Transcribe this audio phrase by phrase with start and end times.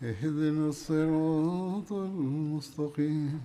[0.00, 3.40] اهدنا الصراط المستقيم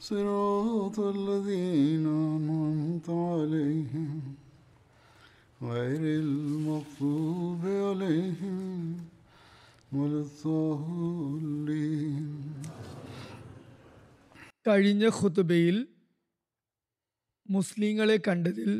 [0.00, 4.34] صراط الذين أنعمت عليهم
[5.60, 8.96] غير المغضوب عليهم
[9.92, 12.26] ولا الضالين
[14.66, 15.76] കഴിഞ്ഞ ഖുതുബയിൽ
[17.46, 18.70] മുസ്ലിങ്ങളെ കണ്ടതിൽ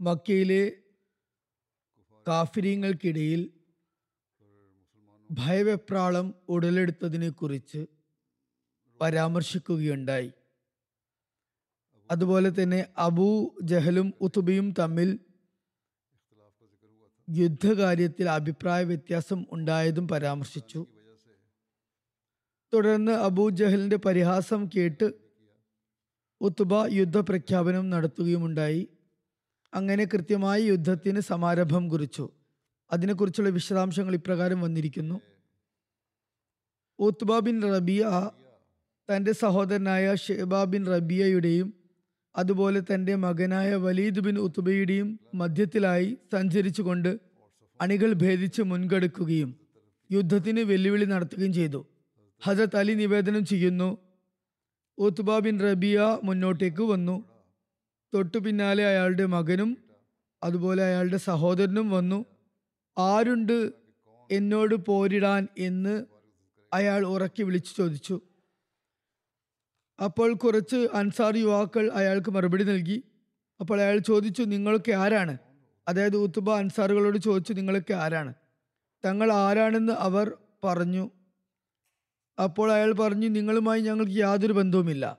[0.00, 0.62] മക്കയിലെ
[2.26, 3.40] കാഫിര്യങ്ങൾക്കിടയിൽ
[5.31, 7.85] ഭയവെപ്രാളം ഉടലെടുത്തതിനെ കുറിച്ച്
[9.01, 10.31] പരാമർശിക്കുകയുണ്ടായി.
[12.11, 15.19] അതുപോലെ തന്നെ അബൂ ജഹലും ഉത്തുബിയും തമ്മിൽ
[17.29, 20.85] യുദ്ധകാര്യത്തിൽ അഭിപ്രായ വ്യത്യാസം ഉണ്ടായതും പരാമർശിച്ചു.
[22.73, 25.13] തുടർന്ന് അബൂ ജഹലിന്റെ പരിഹാസം കേട്ട്
[26.41, 28.87] ഉത്തുബ യുദ്ധ പ്രഖ്യാപനം നടത്തുകയുമുണ്ടായി.
[29.73, 32.29] അങ്ങനെ കൃത്യമായി യുദ്ധത്തിന് സമാരംഭം കുറിച്ചു.
[32.91, 35.21] അതിനെക്കുറിച്ചുള്ള വിശദാംശങ്ങൾ ഇപ്രകാരം വന്നിരിക്കുന്നു.
[36.99, 38.05] ഉത്ബ ബിൻ റബിയ
[39.09, 41.73] തന്റെ സഹോദരനായ ഷെബ ബിൻ റബിയയുടെയും
[42.35, 47.19] അതുപോലെ തന്റെ മകനായ വലീദ് ബിൻ ഉത്തുബയുടെയും മധ്യത്തിലായി സഞ്ചരിച്ചുകൊണ്ട്
[47.81, 49.55] അണികൾ ഭേദിച്ച് മുൻകടക്കുകയും
[50.11, 51.85] യുദ്ധത്തിന് വെല്ലുവിളി നടത്തുകയും ചെയ്തു.
[52.43, 53.97] ഹജത് അലി നിവേദനം ചെയ്യുന്നു
[54.97, 57.23] ഉത്ബ ബിൻ റബിയ മുന്നോട്ടേക്ക് വന്നു.
[58.13, 59.77] തൊട്ടു പിന്നാലെ അയാളുടെ മകനും
[60.43, 62.25] അതുപോലെ അയാളുടെ സഹോദരനും വന്നു.
[62.99, 63.73] ആരുണ്ട്
[64.31, 66.05] എന്നോട് പോരിടാൻ എന്ന്
[66.73, 68.21] അയാൾ ഉറക്കി വിളിച്ചു ചോദിച്ചു.
[70.03, 73.03] അപ്പോൾ കുറച്ച് അൻസാർ യുവാക്കൾ അയാൾക്ക് മറുപടി നൽകി.
[73.59, 75.37] അപ്പോൾ അയാൾ ചോദിച്ചു നിങ്ങളൊക്കെ ആരാണ്?
[75.87, 78.33] അതായത് ഉത്തുബ അൻസാറുകളോട് ചോദിച്ചു നിങ്ങളൊക്കെ ആരാണ്?
[79.05, 81.09] തങ്ങൾ ആരാണെന്ന് അവർ പറഞ്ഞു.
[82.43, 85.17] അപ്പോൾ അയാൾ പറഞ്ഞു നിങ്ങളുമായി ഞങ്ങൾക്ക് യാതൊരു ബന്ധവുമില്ല.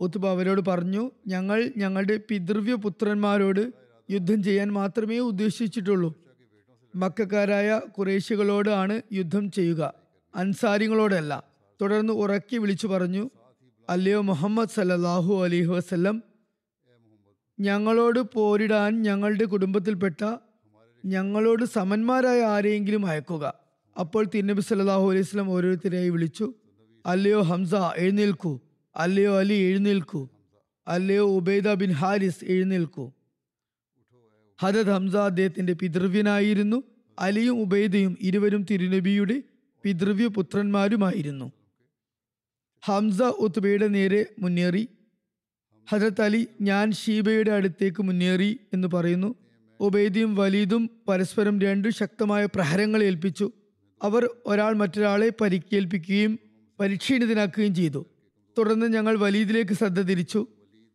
[0.00, 3.72] ഉത്തുബ അവരോട് പറഞ്ഞു ഞങ്ങൾ ഞങ്ങളുടെ പിതൃവ്യ പുത്രന്മാരോട്
[4.10, 6.27] യുദ്ധം ചെയ്യാൻ മാത്രമേ ഉദ്ദേശിച്ചിട്ടുള്ളൂ.
[6.94, 9.94] മക്കാരായ കുറേശികളോടാണ് യുദ്ധം ചെയ്യുക.
[10.34, 11.44] അൻസാരികളോടല്ല.
[11.82, 13.30] തുടർന്ന് ഉറക്കി വിളിച്ചു പറഞ്ഞു
[13.90, 16.22] അല്ലയോ മുഹമ്മദ് സല്ലാഹു അലൈഹി വസ്ല്ലം
[17.60, 20.36] ഞങ്ങളോട് പോരിടാൻ ഞങ്ങളുടെ കുടുംബത്തിൽപ്പെട്ട
[21.06, 23.54] ഞങ്ങളോട് സമന്മാരായ ആരെയെങ്കിലും അയക്കുക.
[23.98, 26.54] അപ്പോൾ തിന്നബി സല്ലാഹു അലൈഹി വസല്ലം ഓരോരുത്തരെയായി വിളിച്ചു
[27.06, 28.60] അല്ലയോ ഹംസ എഴുന്നേൽക്കൂ
[28.96, 30.28] അല്ലയോ അലി എഴുന്നേൽക്കൂ
[30.88, 33.12] അല്ലയോ ഉബൈദ ബിൻ ഹാരിസ് എഴുന്നേൽക്കൂ.
[34.60, 36.82] ഹദത് ഹംസ അദ്ദേഹത്തിന്റെ പിതൃവ്യനായിരുന്നു.
[37.18, 39.42] അലിയും ഉബൈദയും ഇരുവരും തിരുനബിയുടെ
[39.82, 41.52] പിതൃവ്യ പുത്രന്മാരുമായിരുന്നു
[42.84, 44.88] ഹംസ ഉത്ബയുടെ നേരെ മുന്നേറി.
[45.90, 49.34] ഹജരത്ത് അലി ഞാൻ ഷീബയുടെ അടുത്തേക്ക് മുന്നേറി എന്ന് പറയുന്നു.
[49.80, 53.50] ഉബൈദിയും വലീദും പരസ്പരം രണ്ടു ശക്തമായ പ്രഹരങ്ങൾ ഏൽപ്പിച്ചു.
[54.02, 56.38] അവർ ഒരാൾ മറ്റൊരാളെ പരിക്കേൽപ്പിക്കുകയും
[56.80, 58.06] പരിക്ഷീണിതനാക്കുകയും ചെയ്തു.
[58.58, 60.46] തുടർന്ന് ഞങ്ങൾ വലീദിലേക്ക് ശ്രദ്ധ തിരിച്ചു.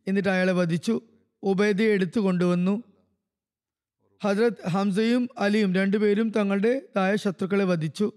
[0.08, 1.00] എന്നിട്ട് അയാളെ വധിച്ചു.
[1.42, 2.82] ഉബൈദയെ എടുത്തു കൊണ്ടുവന്നു.
[4.24, 8.12] ഹജ്രത് ഹംസയും അലിയും രണ്ടുപേരും തങ്ങളുടേതായ ശത്രുക്കളെ വധിച്ചു.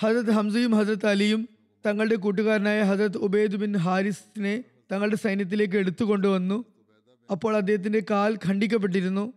[0.00, 1.48] ഹജ്രത് ഹംസയും ഹജ്രത് അലിയും
[1.86, 6.64] തങ്ങളുടെ കൂട്ടുകാരനായ ഹജ്രത് ഉബൈദ് ബിൻ ഹാരിസിനെ തങ്ങളുടെ സൈന്യത്തിലേക്ക് എടുത്തു കൊണ്ടുവന്നു
[7.30, 9.32] അപ്പോൾ അദ്ദേഹത്തിന്റെ കാൽ ഖണ്ഡിക്കപ്പെട്ടിരുന്നു.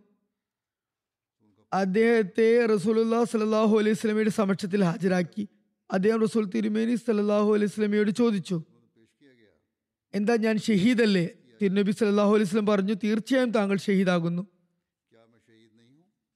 [1.72, 5.48] അദ്ദേഹത്തെ റസൂലുല്ലാ സലാഹു അലൈഹി സ്വലമിയുടെ സമക്ഷത്തിൽ ഹാജരാക്കി.
[5.90, 8.62] അദ്ദേഹം റസൂൽ തിരുമേനി സലാഹു അലൈഹി സ്വലമിയോട് ചോദിച്ചു
[10.14, 11.28] എന്താ ഞാൻ ഷഹീദല്ലേ?
[11.62, 14.46] തിരുനബി സലാഹു അലൈഹി സ്വലം പറഞ്ഞു തീർച്ചയായും താങ്കൾ ഷഹീദാകുന്നു.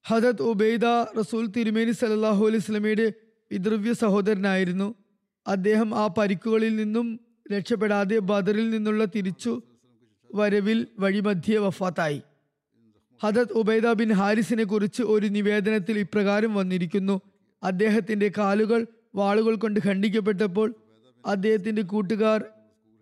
[0.09, 0.87] ഹദത് ഉബൈദ
[1.19, 3.07] റസൂൽ തിരുമേനി സലല്ലാഹു അലൈഹി സ്വലമിയുടെ
[3.51, 4.89] പിതൃവ്യ സഹോദരനായിരുന്നു.
[5.47, 7.07] അദ്ദേഹം ആ പരിക്കുകളിൽ നിന്നും
[7.53, 9.53] രക്ഷപ്പെടാതെ ബദറിൽ നിന്നുള്ള തിരിച്ചു
[10.31, 12.21] വരവിൽ വഴിമധ്യേ വഫാത്തായി.
[13.21, 17.17] ഹദത് ഉബൈദ ബിൻ ഹാരിസിനെ കുറിച്ച് ഒരു നിവേദനത്തിൽ ഇപ്രകാരം വന്നിരിക്കുന്നു.
[17.63, 18.81] അദ്ദേഹത്തിന്റെ കാലുകൾ
[19.17, 20.69] വാളുകൾ കൊണ്ട് ഖണ്ഡിക്കപ്പെട്ടപ്പോൾ
[21.25, 22.41] അദ്ദേഹത്തിന്റെ കൂട്ടുകാർ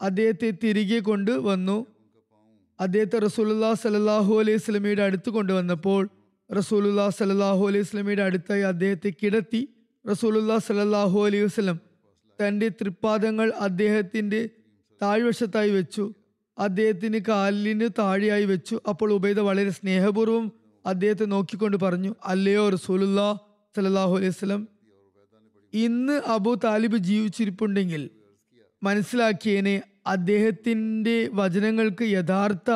[0.00, 1.86] അദ്ദേഹത്തെ തിരികെ കൊണ്ട് വന്നു
[2.80, 6.02] അദ്ദേഹത്തെ റസൂലുല്ലാ സലല്ലാഹു അലൈഹി സ്വലമയുടെ അടുത്ത് കൊണ്ടുവന്നപ്പോൾ
[6.50, 9.60] റസൂലുല്ലാ സലല്ലാഹു അലൈഹി സ്വലമയുടെ അടുത്തായി അദ്ദേഹത്തെ കിടത്തി
[10.04, 11.78] റസൂലുല്ലാ സലല്ലാഹു അലൈഹി വസ്ലം
[12.38, 14.40] തന്റെ തൃപ്പാദങ്ങൾ അദ്ദേഹത്തിന്റെ
[15.00, 16.04] താഴ്വശത്തായി വെച്ചു.
[16.58, 18.76] അദ്ദേഹത്തിന് കാലിന് താഴെയായി വെച്ചു.
[18.90, 20.46] അപ്പോൾ ഉബൈദ വളരെ സ്നേഹപൂർവം
[20.84, 23.28] അദ്ദേഹത്തെ നോക്കിക്കൊണ്ട് പറഞ്ഞു അല്ലയോ റസൂലുല്ലാ
[23.76, 24.62] സലല്ലാഹു അലൈഹി വസ്ലം
[25.72, 28.02] ഇന്ന് അബു താലിബ് ജീവിച്ചിരിപ്പുണ്ടെങ്കിൽ
[28.82, 32.70] മനസ്സിലാക്കിയതിനെ അദ്ദേഹത്തിന്റെ വചനങ്ങൾക്ക് യഥാർത്ഥ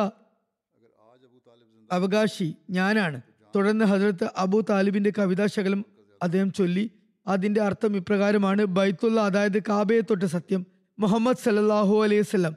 [1.89, 3.19] അവകാശി ഞാനാണ്.
[3.55, 5.85] തുടർന്ന് ഹജറത്ത് അബു താലിബിന്റെ കവിതാശകലം
[6.23, 6.91] അദ്ദേഹം ചൊല്ലി.
[7.27, 10.65] അതിന്റെ അർത്ഥം ഇപ്രകാരമാണ് ബൈത്തുള്ള അതായത് കാബയെ തൊട്ട് സത്യം
[10.99, 12.55] മുഹമ്മദ് സല്ലാഹു അലൈഹി സ്വലം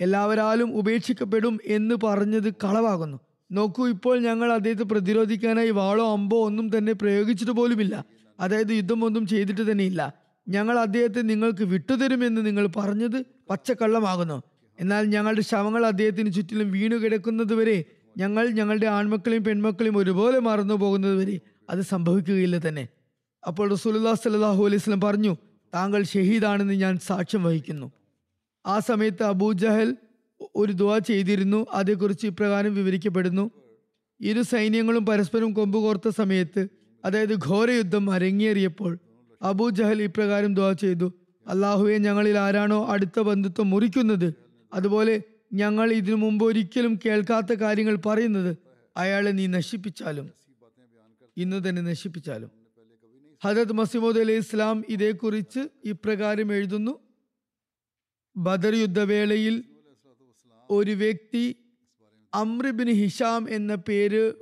[0.00, 3.18] എല്ലാവരാലും ഉപേക്ഷിക്കപ്പെടും എന്ന് പറഞ്ഞത് കളവാകുന്നു.
[3.52, 8.04] നോക്കൂ ഇപ്പോൾ ഞങ്ങൾ അദ്ദേഹത്തെ പ്രതിരോധിക്കാനായി വാളോ അമ്പോ ഒന്നും തന്നെ പ്രയോഗിച്ചിട്ട് പോലുമില്ല.
[8.40, 10.12] അതായത് യുദ്ധമൊന്നും ചെയ്തിട്ട് തന്നെയില്ല
[10.48, 14.42] ഞങ്ങൾ അദ്ദേഹത്തെ നിങ്ങൾക്ക് വിട്ടുതരുമെന്ന് നിങ്ങൾ പറഞ്ഞത് പച്ചക്കള്ളമാകുന്നു.
[14.80, 17.84] എന്നാൽ ഞങ്ങളുടെ ശവങ്ങൾ അദ്ദേഹത്തിന് ചുറ്റിലും വീണു കിടക്കുന്നതുവരെ
[18.20, 21.36] ഞങ്ങൾ ഞങ്ങളുടെ ആൺമക്കളെയും പെൺമക്കളെയും ഒരുപോലെ മറന്നു പോകുന്നത് വരെ
[21.72, 22.84] അത് സംഭവിക്കുകയില്ല തന്നെ.
[23.42, 25.32] അപ്പോൾ റസൂലുല്ലാ സ്വല്ലല്ലാഹു അലൈഹി സ്വലം പറഞ്ഞു
[25.72, 27.88] താങ്കൾ ഷഹീദാണെന്ന് ഞാൻ സാക്ഷ്യം വഹിക്കുന്നു.
[28.64, 29.90] ആ സമയത്ത് അബൂ ജഹൽ
[30.54, 33.44] ഒരു ദുവ ചെയ്തിരുന്നു അതേക്കുറിച്ച് ഇപ്രകാരം വിവരിക്കപ്പെടുന്നു.
[34.20, 36.62] ഇരു സൈന്യങ്ങളും പരസ്പരം കൊമ്പുകോർത്ത സമയത്ത്
[37.04, 38.92] അതായത് ഘോരയുദ്ധം അരങ്ങേറിയപ്പോൾ
[39.40, 41.06] അബൂ ജഹൽ ഇപ്രകാരം ദുവ ചെയ്തു
[41.46, 44.28] അള്ളാഹുവെ ഞങ്ങളിൽ ആരാണോ അടുത്ത ബന്ധുത്വം മുറിക്കുന്നത്
[44.72, 45.14] അതുപോലെ
[45.52, 48.56] ഞങ്ങൾ ഇതിനു മുമ്പ് ഒരിക്കലും കേൾക്കാത്ത കാര്യങ്ങൾ പറയുന്നത്
[48.96, 50.30] അയാളെ നീ നശിപ്പിച്ചാലും
[51.36, 52.50] ഇന്ന് തന്നെ നശിപ്പിച്ചാലും.
[53.44, 56.98] ഹജത് മസിമോദ് അലൈഹി ഇസ്ലാം ഇതേക്കുറിച്ച് ഇപ്രകാരം എഴുതുന്നു.
[58.36, 59.64] ബദർ യുദ്ധവേളയിൽ
[60.70, 61.56] ഒരു വ്യക്തി
[62.34, 64.32] അമ്രിബിൻ ഹിഷാം എന്ന പേര്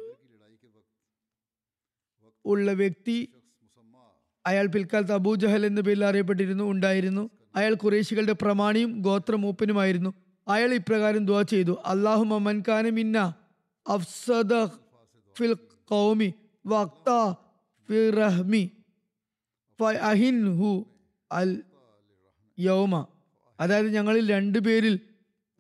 [2.44, 3.28] ഉള്ള വ്യക്തി
[4.46, 7.30] അയാൾ പിൽക്കാലത്ത് അബൂജഹൽ എന്ന പേരിൽ അറിയപ്പെട്ടിരുന്നു ഉണ്ടായിരുന്നു.
[7.54, 10.27] അയാൾ കുറേശികളുടെ പ്രമാണിയും ഗോത്രമൂപ്പനുമായിരുന്നു.
[10.48, 11.78] അയാൾ ഇപ്രകാരം ദുവാ ചെയ്തു.
[11.86, 12.24] അള്ളാഹു
[12.90, 13.34] മിന്ന
[13.86, 14.52] അഫ്സദ
[17.88, 18.70] ഫിൽ റഹ്മി
[21.30, 21.62] അൽ
[22.58, 23.06] യൗമ.
[23.60, 24.94] അതായത് ഞങ്ങളിൽ രണ്ടു പേരിൽ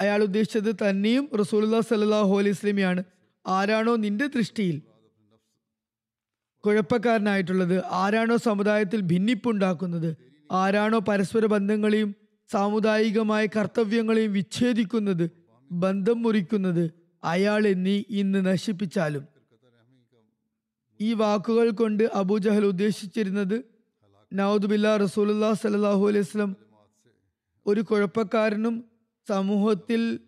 [0.00, 3.02] അയാൾ ഉദ്ദേശിച്ചത് തന്നെയും റസൂലുല്ലാ സല്ലാഹു അലൈഹി സ്വലമിയാണ്
[3.46, 4.76] ആരാണോ നിന്റെ ദൃഷ്ടിയിൽ
[6.64, 10.16] കുഴപ്പക്കാരനായിട്ടുള്ളത് ആരാണോ സമുദായത്തിൽ ഭിന്നിപ്പുണ്ടാക്കുന്നത്
[10.52, 12.10] ആരാണോ പരസ്പര ബന്ധങ്ങളെയും
[12.50, 15.30] സാമുദായികമായ കർത്തവ്യങ്ങളെയും വിച്ഛേദിക്കുന്നത്
[15.72, 16.90] ബന്ധം മുറിക്കുന്നത്
[17.24, 19.24] അയാളെ നീ ഇന്ന് നശിപ്പിച്ചാലും.
[21.00, 23.64] ഈ വാക്കുകൾ കൊണ്ട് അബൂജഹൽ ഉദ്ദേശിച്ചിരുന്നത്
[24.32, 26.56] നൌദുബില്ല റസൂലുല്ലാ സലാഹു അലൈഹി വസ്ലം
[27.66, 28.84] ഒരു കുഴപ്പക്കാരനും
[29.28, 30.18] സമൂഹത്തിൽ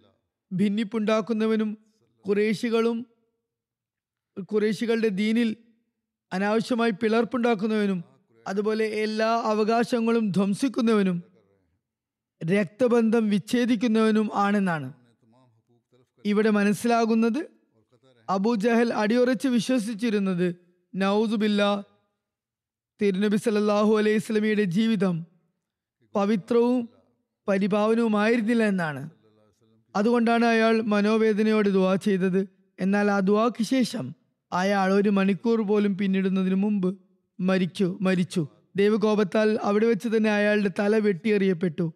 [0.53, 1.79] ഭിന്നിപ്പുണ്ടാക്കുന്നവനും
[2.25, 3.07] കുറേശികളും
[4.51, 5.57] കുറേശികളുടെ ദീനിൽ
[6.33, 8.05] അനാവശ്യമായി പിളർപ്പുണ്ടാക്കുന്നവനും
[8.49, 11.30] അതുപോലെ എല്ലാ അവകാശങ്ങളും ധ്വംസിക്കുന്നവനും
[12.45, 14.93] രക്തബന്ധം വിച്ഛേദിക്കുന്നവനും ആണെന്നാണ്.
[16.27, 17.47] ഇവിടെ മനസ്സിലാകുന്നത്
[18.29, 20.57] അബൂജഹൽ അടിയുറച്ച് വിശ്വസിച്ചിരുന്നത്
[20.95, 21.85] നൌസുബില്ല
[23.03, 25.27] തിരുനബി സല്ലല്ലാഹു അലൈഹി സ്വലമിയുടെ ജീവിതം
[26.15, 26.89] പവിത്രവും
[27.49, 29.11] പരിഭാവനവുമായിരുന്നില്ല എന്നാണ്.
[29.97, 32.49] അതുകൊണ്ടാണ് അയാൾ മനോവേദനയോട് ദുവാ ചെയ്തത്.
[32.81, 34.15] എന്നാൽ ആ ദുവാക്ക് ശേഷം
[34.53, 36.99] അയാൾ ഒരു മണിക്കൂർ പോലും പിന്നിടുന്നതിന് മുമ്പ്
[37.41, 38.47] മരിച്ചു മരിച്ചു.
[38.77, 41.93] ദൈവകോപത്താൽ അവിടെ വെച്ച് തന്നെ അയാളുടെ തല വെട്ടിയെറിയപ്പെട്ടു.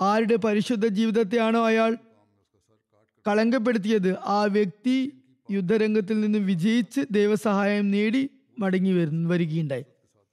[0.00, 1.98] ആരുടെ പരിശുദ്ധ ജീവിതത്തെയാണോ അയാൾ
[3.28, 4.18] കളങ്കപ്പെടുത്തിയത്?
[4.18, 5.12] ആ വ്യക്തി
[5.50, 9.84] യുദ്ധരംഗത്തിൽ നിന്ന് വിജയിച്ച് ദൈവസഹായം നേടി മടങ്ങി വരു വരികയുണ്ടായി.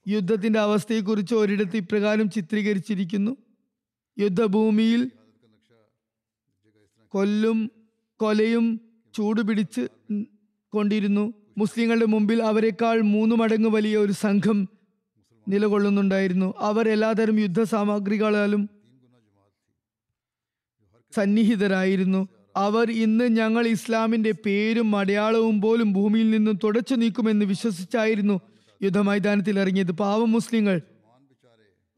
[0.08, 3.38] യുദ്ധത്തിന്റെ അവസ്ഥയെക്കുറിച്ച് ഒരിടത്ത് ഇപ്രകാരം ചിത്രീകരിച്ചിരിക്കുന്നു.
[4.19, 5.12] യുദ്ധഭൂമിയിൽ
[7.12, 7.72] കൊല്ലും
[8.19, 8.81] കൊലയും
[9.16, 9.88] ചൂടുപിടിച്ച്
[10.72, 11.34] കൊണ്ടിരുന്നു.
[11.57, 14.69] മുസ്ലിങ്ങളുടെ മുമ്പിൽ അവരെക്കാൾ മൂന്ന് മടങ്ങ് വലിയ ഒരു സംഘം
[15.48, 16.54] നിലകൊള്ളുന്നുണ്ടായിരുന്നു.
[16.57, 18.75] അവർ എല്ലാതരം യുദ്ധ സാമഗ്രികളാലും
[21.12, 22.28] സന്നിഹിതരായിരുന്നു.
[22.56, 28.42] അവർ ഇന്ന് ഞങ്ങൾ ഇസ്ലാമിന്റെ പേരും അടയാളവും പോലും ഭൂമിയിൽ നിന്നും തുടച്ചു നീക്കുമെന്ന് വിശ്വസിച്ചായിരുന്നു
[28.83, 29.92] യുദ്ധമൈതാനത്തിൽ ഇറങ്ങിയത്.
[29.92, 30.81] പാവം മുസ്ലിങ്ങൾ.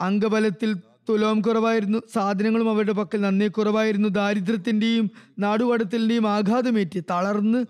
[0.02, 0.74] അംഗബലത്തിൽ
[1.10, 2.00] തുലോം കുറവായിരുന്നു.
[2.14, 4.10] സാധനങ്ങളും അവരുടെ പക്കൽ നന്നേ കുറവായിരുന്നു.
[4.10, 7.66] ദാരിദ്ര്യത്തിന്റെയും നാടുകടത്തിന്റെയും ആഘാതമേറ്റ് തളർന്ന്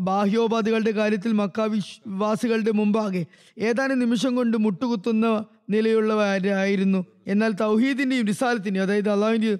[0.00, 3.26] ബാഹ്യോപാധികളുടെ കാര്യത്തിൽ മക്കാവിശ്വാസികളുടെ മുമ്പാകെ
[3.58, 7.06] ഏതാനും നിമിഷം കൊണ്ട് മുട്ടുകുത്തുന്ന നിലയുള്ളവരായിരുന്നു.
[7.26, 9.58] എന്നാൽ തൗഹീദിന്റെയും റിസാലത്തിന്റെയും അതായത് അള്ളാഹുവിന്റെ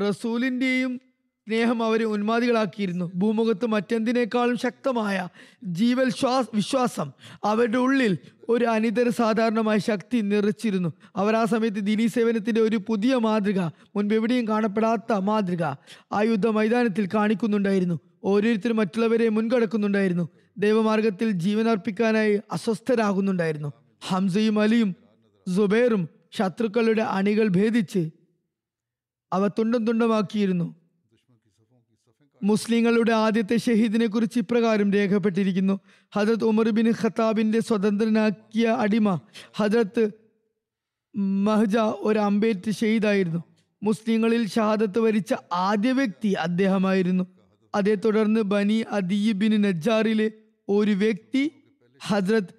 [0.00, 1.00] റസൂലിന്റെയും
[1.46, 3.10] സ്നേഹം അവരെ ഉന്മാദികളാക്കിയിരുന്നു.
[3.14, 5.28] ഭൂമുഖത്ത് മറ്റെന്തിനേക്കാളും ശക്തമായ
[5.64, 7.12] ജീവൽ ശ്വാസ വിശ്വാസം
[7.44, 10.92] അവരുടെ ഉള്ളിൽ ഒരു അനിതര സാധാരണമായ ശക്തി നിറച്ചിരുന്നു.
[11.16, 13.60] അവർ ആ സമയത്ത് ദിനീ സേവനത്തിന്റെ ഒരു പുതിയ മാതൃക
[13.96, 15.62] മുൻപ് എവിടെയും കാണപ്പെടാത്ത മാതൃക
[16.12, 18.00] ആ യുദ്ധ മൈതാനത്തിൽ കാണിക്കുന്നുണ്ടായിരുന്നു.
[18.24, 20.28] ഓരോരുത്തരും മറ്റുള്ളവരെ മുൻകടക്കുന്നുണ്ടായിരുന്നു.
[20.58, 23.72] ദൈവമാർഗത്തിൽ ജീവനർപ്പിക്കാനായി അസ്വസ്ഥരാകുന്നുണ്ടായിരുന്നു.
[24.08, 24.96] ഹംസയും അലിയും
[25.56, 28.10] സുബൈറും ശത്രുക്കളുടെ അണികൾ ഭേദിച്ച്
[29.32, 30.74] അവ തുണ്ടും തുണ്ടുമാക്കിയിരുന്നു.
[32.42, 35.80] മുസ്ലിങ്ങളുടെ ആദ്യത്തെ ഷഹീദിനെ കുറിച്ച് ഇപ്രകാരം രേഖപ്പെട്ടിരിക്കുന്നു.
[36.14, 39.20] ഹജരത് ഉമർ ബിൻ ഖത്താബിന്റെ സ്വതന്ത്രനാക്കിയ അടിമ
[39.56, 40.10] ഹജരത്ത്
[41.16, 43.42] മഹജ ഒരു അംബേറ്റ് ഷഹീദായിരുന്നു.
[43.82, 47.24] മുസ്ലിങ്ങളിൽ ഷഹാദത്ത് വരിച്ച ആദ്യ വ്യക്തി അദ്ദേഹമായിരുന്നു.
[47.74, 50.32] അതേ തുടർന്ന് ബനി അദീബിൻ നജ്ജാറിലെ
[50.68, 51.50] ഒരു വ്യക്തി
[52.06, 52.54] ഹജ്രത്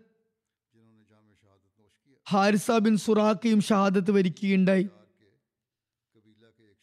[2.30, 4.90] ഹാരിസ ബിൻ സുറാഖയും ഷഹാദത്ത് വരിക്കുകയുണ്ടായി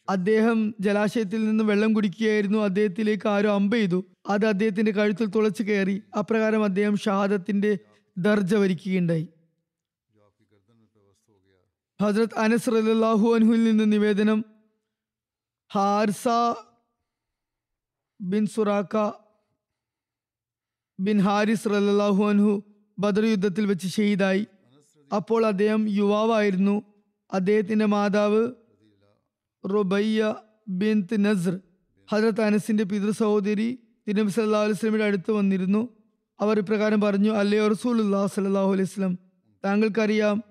[0.09, 2.59] അദ്ദേഹം ജലാശയത്തിൽ നിന്ന് വെള്ളം കുടിക്കുകയായിരുന്നു.
[2.59, 4.05] അദ്ദേഹത്തിലേക്ക് ആരോ അമ്പ ചെയ്തു.
[4.29, 6.03] അത് അദ്ദേഹത്തിന്റെ കഴുത്തിൽ തുളച്ചു കയറി.
[6.19, 7.79] അപ്രകാരം അദ്ദേഹം ഷഹാദത്തിന്റെ
[8.17, 9.27] ദർജ വരിക്കുകയുണ്ടായി.
[12.01, 14.45] ഹസ്രത് അനസ് റലാഹു അൻഹുവിൽ നിന്ന് നിവേദനം.
[15.73, 16.27] Harsa
[18.21, 19.11] bin Suraqa
[20.99, 22.63] bin Haris റലാഹു അൻഹു
[22.99, 24.47] ബദർ യുദ്ധത്തിൽ വെച്ച് ഷെയ്ദായി
[25.15, 26.83] അപ്പോൾ അദ്ദേഹം യുവാവായിരുന്നു.
[27.33, 28.47] അദ്ദേഹത്തിന്റെ മാതാവ്
[29.73, 30.35] റുബയ്യ
[30.67, 31.59] ബിന്ത് നസർ.
[32.11, 35.89] ഹജറത്ത് അനസിന്റെ പിതൃ സഹോദരി തിരുനബി സല്ലാ അലൈഹി സ്വലമിയുടെ അടുത്ത് വന്നിരുന്നു.
[36.41, 39.17] അവർ ഇപ്രകാരം പറഞ്ഞു അല്ലയോ റസൂലുല്ലാ സല്ലാഹു അലൈഹി സ്വലം
[39.65, 40.43] താങ്കൾക്കറിയാം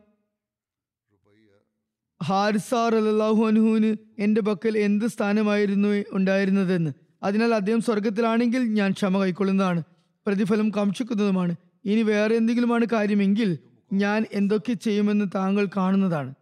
[2.25, 6.93] ഹാരിസാർ അല്ലാഹു അനുഹുവിന് എന്റെ പക്കൽ എന്ത് സ്ഥാനമായിരുന്നു ഉണ്ടായിരുന്നതെന്ന്.
[7.23, 9.83] അതിനാൽ അദ്ദേഹം സ്വർഗത്തിലാണെങ്കിൽ ഞാൻ ക്ഷമ കൈക്കൊള്ളുന്നതാണ്
[10.27, 11.55] പ്രതിഫലം കാക്ഷിക്കുന്നതുമാണ്.
[11.85, 13.59] ഇനി വേറെ എന്തെങ്കിലുമാണ് കാര്യമെങ്കിൽ
[13.93, 16.35] ഞാൻ എന്തൊക്കെ ചെയ്യുമെന്ന് താങ്കൾ കാണുന്നതാണ്.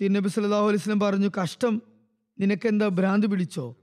[0.00, 1.82] തിരുനബി സല്ലല്ലാഹു അലൈഹി സ്വലം പറഞ്ഞു കഷ്ടം.
[2.40, 3.76] നിനക്കെന്താ ഭ്രാന്ത് പിടിച്ചോ?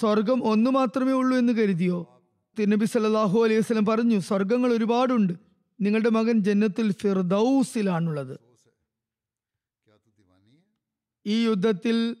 [0.00, 2.22] സ്വർഗം ഒന്നു മാത്രമേ ഉള്ളൂ എന്ന് കരുതിയോ?
[2.58, 5.32] തിരുനബി സല്ലല്ലാഹു അലൈഹി വസല്ലം പറഞ്ഞു സ്വർഗങ്ങൾ ഒരുപാടുണ്ട്.
[5.80, 8.38] നിങ്ങളുടെ മകൻ ജന്നത്തുൽ ഫിർദൌസിലാണുള്ളത്.
[11.26, 12.16] ഈ യുദ്ധത്തിൽ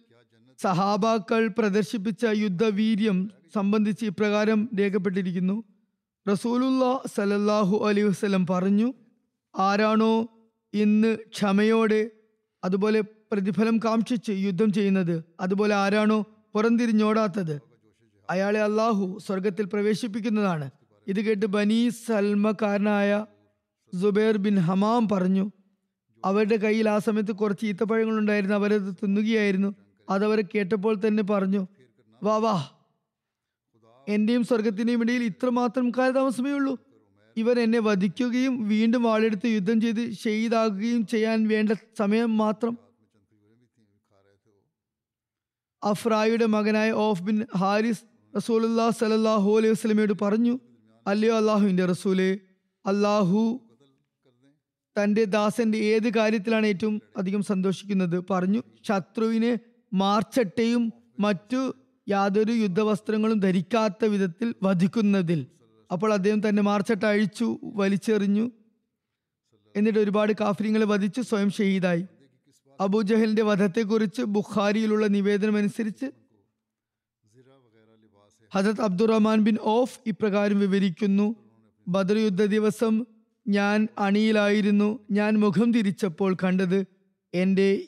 [0.58, 5.64] സഹാബാക്കൾ പ്രദർശിപ്പിച്ച യുദ്ധവീര്യം സംബന്ധിച്ച് ഇപ്രകാരം രേഖപ്പെട്ടിരിക്കുന്നു.
[6.32, 8.92] റസൂലുല്ല സലല്ലാഹു അലൈഹി വസ്ലം പറഞ്ഞു
[9.58, 10.28] ആരാണോ
[10.74, 12.10] ഇന്ന് ക്ഷമയോടെ
[12.64, 15.24] അതുപോലെ പ്രതിഫലം കാക്ഷിച്ച് യുദ്ധം ചെയ്യുന്നത്.
[15.40, 16.24] അതുപോലെ ആരാണോ
[16.54, 17.60] പുറംതിരിഞ്ഞോടാത്തത്
[18.30, 20.70] അയാളെ അള്ളാഹു സ്വർഗത്തിൽ പ്രവേശിപ്പിക്കുന്നതാണ്.
[21.06, 23.26] ഇത് കേട്ട് ബനി സൽമക്കാരനായ
[24.00, 25.50] സുബൈർ ബിൻ ഹമാം പറഞ്ഞു
[26.24, 29.74] അവരുടെ കയ്യിൽ ആ സമയത്ത് കുറച്ച് ഈത്തപ്പഴങ്ങൾ ഉണ്ടായിരുന്നു അവരത് തിന്നുകയായിരുന്നു.
[30.10, 31.66] അതവരെ കേട്ടപ്പോൾ തന്നെ പറഞ്ഞു
[32.22, 32.68] വാ വാ.
[34.08, 36.78] എന്റെയും സ്വർഗത്തിന്റെയും ഇടയിൽ ഇത്രമാത്രം കാലതാമസമേ ഉള്ളൂ.
[37.38, 42.74] ഇവർ എന്നെ വധിക്കുകയും വീണ്ടും വാളെടുത്ത് യുദ്ധം ചെയ്ത് ഷെയ്ദാകുകയും ചെയ്യാൻ വേണ്ട സമയം മാത്രം.
[45.82, 48.04] അഫ്രായുടെ മകനായ ഓഫ് ബിൻ ഹാരിസ്
[48.34, 50.54] റസൂലുല്ലാ സലല്ലാഹു അലൈഹി വസ്ലമയോട് പറഞ്ഞു
[51.06, 52.30] അല്ലയോ അള്ളാഹുവിന്റെ റസൂലെ
[52.86, 53.42] അള്ളാഹു
[54.96, 58.16] തന്റെ ദാസന്റെ ഏത് കാര്യത്തിലാണ് ഏറ്റവും അധികം സന്തോഷിക്കുന്നത്?
[58.30, 58.60] പറഞ്ഞു.
[58.88, 59.52] ശത്രുവിനെ
[59.92, 60.82] മാർച്ചട്ടയും
[61.18, 61.60] മറ്റു
[62.08, 65.40] യാതൊരു യുദ്ധവസ്ത്രങ്ങളും ധരിക്കാത്ത വിധത്തിൽ വധിക്കുന്നതിൽ
[65.92, 68.50] അപ്പോൾ അദ്ദേഹം തന്നെ മാർച്ചട്ട അഴിച്ചു വലിച്ചെറിഞ്ഞു.
[69.76, 72.04] എന്നിട്ട് ഒരുപാട് കാഫര്യങ്ങളെ വധിച്ചു സ്വയം ഷഹീദായി.
[72.80, 76.06] അബൂജഹലിന്റെ വധത്തെക്കുറിച്ച് ബുഖാരിയിലുള്ള നിവേദനം അനുസരിച്ച്
[78.54, 81.36] ഹസരത് അബ്ദുറഹ്മാൻ ബിൻ ഓഫ് ഇപ്രകാരം വിവരിക്കുന്നു.
[81.88, 83.06] ബദർ യുദ്ധ ദിവസം
[83.48, 84.98] ഞാൻ അണിയിലായിരുന്നു.
[85.10, 86.86] ഞാൻ മുഖം തിരിച്ചപ്പോൾ കണ്ടത്
[87.34, 87.82] എന്റെ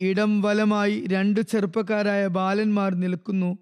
[0.00, 3.58] ഇടം വലമായി രണ്ട് ചെറുപ്പക്കാരായ ബാലന്മാർ നിൽക്കുന്നു.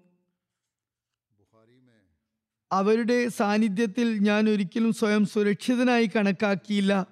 [2.71, 7.07] അവരുടെ സാന്നിധ്യത്തിൽ ഞാൻ ഒരിക്കലും സ്വയം സുരക്ഷിതനായി കണക്കാക്കിയില്ല.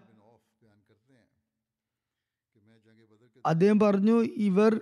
[3.45, 4.81] അദ്ദേഹം പറഞ്ഞു ഇവർ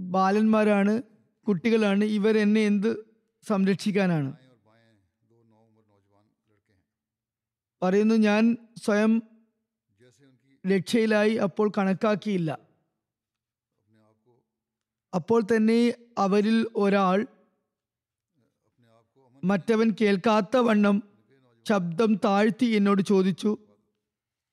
[0.00, 1.02] ബാലന്മാരാണ്
[1.48, 2.96] കുട്ടികളാണ് ഇവർ എന്നെ എന്ത്
[3.48, 4.36] സംരക്ഷിക്കാനാണ്?
[7.82, 9.22] പറയുന്നു ഞാൻ സ്വയം
[10.66, 12.58] രക്ഷയിലായി അപ്പോൾ കണക്കാക്കിയില്ല.
[15.14, 17.26] അപ്പോൾ തന്നെ അവരിൽ ഒരാൾ
[19.44, 21.02] മറ്റവൻ കേൾക്കാത്ത വണ്ണം
[21.68, 23.58] ശബ്ദം താഴ്ത്തി എന്നോട് ചോദിച്ചു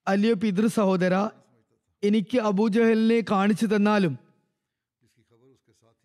[0.07, 1.29] അലിയോ പിതൃ സഹോദര
[2.03, 4.17] എനിക്ക് അബൂജഹലിനെ കാണിച്ചു തന്നാലും?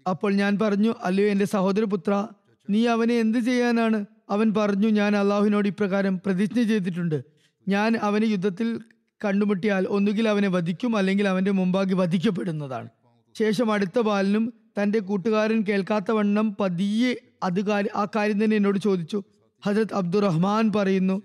[0.07, 2.29] അപ്പോൾ ഞാൻ പറഞ്ഞു അല്ലയോ എന്റെ സഹോദരപുത്ര
[2.71, 4.05] നീ അവനെ എന്ത് ചെയ്യാനാണ്?
[4.31, 7.25] അവൻ പറഞ്ഞു ഞാൻ അള്ളാഹുവിനോട് ഇപ്രകാരം പ്രതിജ്ഞ ചെയ്തിട്ടുണ്ട്.
[7.69, 8.81] ഞാൻ അവനെ യുദ്ധത്തിൽ
[9.25, 12.89] കണ്ടുമുട്ടിയാൽ ഒന്നുകിൽ അവനെ വധിക്കും അല്ലെങ്കിൽ അവന്റെ മുമ്പാകെ വധിക്കപ്പെടുന്നതാണ്.
[13.35, 14.53] ശേഷം അടുത്ത ബാലനും
[14.83, 17.17] തന്റെ കൂട്ടുകാരൻ കേൾക്കാത്ത വണ്ണം പതിയെ
[17.47, 19.23] അത് കാര്യം ആ കാര്യം തന്നെ എന്നോട് ചോദിച്ചു.
[19.65, 21.23] ഹജരത് അബ്ദുറഹ്മാൻ പറയുന്നു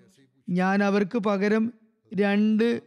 [0.50, 1.74] ഞാൻ അവർക്ക് പകരം
[2.14, 2.82] രണ്ട്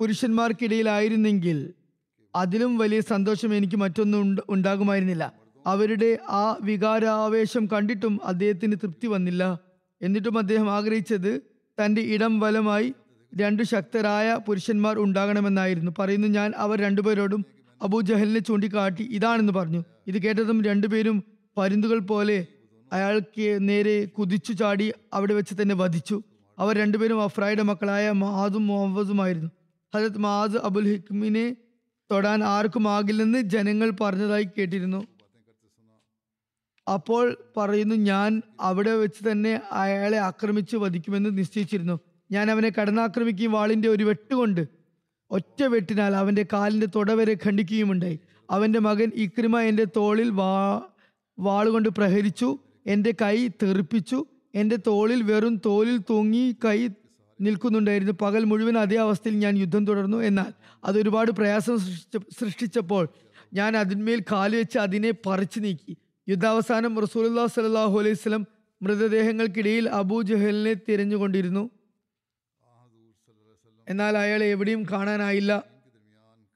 [0.00, 1.74] പുരുഷന്മാർക്കിടയിലായിരുന്നെങ്കിൽ
[2.34, 5.32] അതിലും വലിയ സന്തോഷം എനിക്ക് മറ്റൊന്നും ഉണ്ട- ഉണ്ടാകുമായിരുന്നില്ല.
[5.66, 9.58] അവരുടെ ആ വികാരാവേശം കണ്ടിട്ടും അദ്ദേഹത്തിന് തൃപ്തി വന്നില്ല.
[10.02, 11.40] എന്നിട്ടും അദ്ദേഹം ആഗ്രഹിച്ചത്
[11.84, 12.94] തന്റെ ഇടം വലമായി
[13.36, 15.90] രണ്ടു ശക്തരായ പുരുഷന്മാർ ഉണ്ടാകണമെന്നായിരുന്നു.
[15.98, 17.44] പറയുന്നു ഞാൻ അവർ രണ്ടുപേരോടും
[17.82, 19.84] അബൂജഹലിനെ ചൂണ്ടിക്കാട്ടി ഇതാണെന്ന് പറഞ്ഞു.
[20.06, 21.24] ഇത് കേട്ടതും രണ്ടുപേരും
[21.56, 22.46] പരുന്തുകൾ പോലെ
[22.92, 26.22] അയാൾക്ക് നേരെ കുതിച്ചു ചാടി അവിടെ വെച്ച് തന്നെ വധിച്ചു.
[26.58, 29.50] അവർ രണ്ടുപേരും അഫ്രായുടെ മക്കളായ മഹാദും മുഹമ്മദുമായിരുന്നു
[29.94, 31.56] ഹജത് മഹാദ് അബുൽ ഹിക്മിനെ
[32.10, 35.06] തൊടാൻ ആർക്കും ആകില്ലെന്ന് ജനങ്ങൾ പറഞ്ഞതായി കേട്ടിരുന്നു.
[36.86, 42.00] അപ്പോൾ പറയുന്നു ഞാൻ അവിടെ വെച്ച് തന്നെ അയാളെ ആക്രമിച്ച് വധിക്കുമെന്ന് നിശ്ചയിച്ചിരുന്നു.
[42.30, 44.77] ഞാൻ അവനെ കടന്നാക്രമിക്കുകയും വാളിന്റെ ഒരു വെട്ടുകൊണ്ട്
[45.30, 48.18] ഒറ്റ വെട്ടിനാൽ അവന്റെ കാലിന്റെ തുടവരെ ഖണ്ഡിക്കുകയുമുണ്ടായി.
[48.50, 50.82] അവന്റെ മകൻ ഇക്രിമ എന്റെ തോളിൽ വാ
[51.38, 56.88] വാളുകൊണ്ട് പ്രഹരിച്ചു എന്റെ കൈ തെറിപ്പിച്ചു എന്റെ തോളിൽ വെറും തോലിൽ തൂങ്ങി കൈ
[57.40, 58.12] നിൽക്കുന്നുണ്ടായിരുന്നു.
[58.12, 60.18] പകൽ മുഴുവൻ അതേ അവസ്ഥയിൽ ഞാൻ യുദ്ധം തുടർന്നു.
[60.18, 60.52] എന്നാൽ
[60.84, 63.08] അതൊരുപാട് പ്രയാസം സൃഷ്ടിച്ച സൃഷ്ടിച്ചപ്പോൾ
[63.54, 65.96] ഞാൻ അതിന്മേൽ കാൽ വെച്ച് അതിനെ പറിച്ചു നീക്കി.
[66.28, 68.46] യുദ്ധാവസാനം റസൂലുല്ലാ സലാഹു അലൈഹി സ്വലം
[68.82, 71.70] മൃതദേഹങ്ങൾക്കിടയിൽ അബൂ ജഹലിനെ തിരഞ്ഞുകൊണ്ടിരുന്നു.
[73.88, 75.64] എന്നാൽ അയാളെ എവിടെയും കാണാനായില്ല.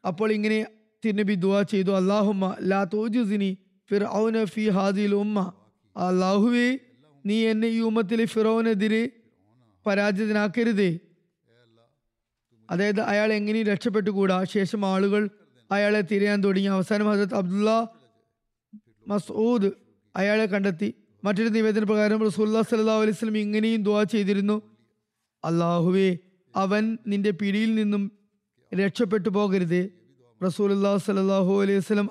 [0.06, 0.66] അപ്പോൾ ഇങ്ങനെ
[1.04, 3.58] തിരുനബി ദുആ ചെയ്തു അള്ളാഹുമ്മ ലാ തോജുസിനി
[3.90, 5.52] ഫിർ ഫി ഹാദിൽ ഉമ്മ.
[5.96, 6.78] അള്ളാഹുവേ
[7.26, 9.10] നീ എന്നെ ഈ ഉമ്മത്തിലെ ഫിറോനെതിരെ
[9.86, 10.98] പരാജിതനാക്കരുതേ.
[12.70, 14.44] അതായത് അയാൾ എങ്ങനെയും രക്ഷപ്പെട്ടുകൂടാ?
[14.44, 15.30] ശേഷം ആളുകൾ
[15.70, 16.68] അയാളെ തിരയാൻ തുടങ്ങി.
[16.68, 17.88] അവസാനം ഹസരത് അബ്ദുല്ല
[19.08, 19.70] മസൂദ്
[20.16, 20.94] അയാളെ കണ്ടെത്തി.
[21.24, 24.62] മറ്റൊരു നിവേദന പ്രകാരം റസൂല്ലാ സല്ലാ അലൈഹി ഇങ്ങനെയും ദുആ ചെയ്തിരുന്നു.
[25.44, 26.18] അള്ളാഹുവേ
[26.54, 28.12] അവൻ നിന്റെ പിടിയിൽ നിന്നും
[28.80, 29.90] രക്ഷപ്പെട്ടു പോകരുത്.
[30.44, 32.08] റസൂലുല്ലാ സലാഹു അലൈഹി വസല്ലം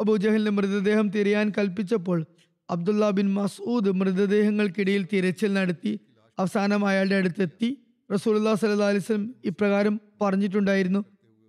[0.00, 2.26] അബൂജഹലിന്റെ മൃതദേഹം തിരയാൻ കൽപ്പിച്ചപ്പോൾ
[2.70, 6.00] അബ്ദുല്ല ബിൻ മസൂദ് മൃതദേഹങ്ങൾക്കിടയിൽ തിരച്ചിൽ നടത്തി
[6.38, 7.78] അവസാനം അയാളുടെ അടുത്തെത്തി.
[8.12, 11.04] റസൂലുല്ലാ സല്ലാ അലൈഹി വസല്ലം ഇപ്രകാരം പറഞ്ഞിട്ടുണ്ടായിരുന്നു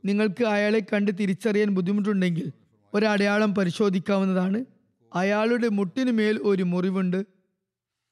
[0.06, 2.52] നിങ്ങൾക്ക് അയാളെ കണ്ട് തിരിച്ചറിയാൻ ബുദ്ധിമുട്ടുണ്ടെങ്കിൽ
[2.94, 4.66] ഒരടയാളം പരിശോധിക്കാവുന്നതാണ്.
[5.16, 7.26] അയാളുടെ മുട്ടിന് മേൽ ഒരു മുറിവുണ്ട്.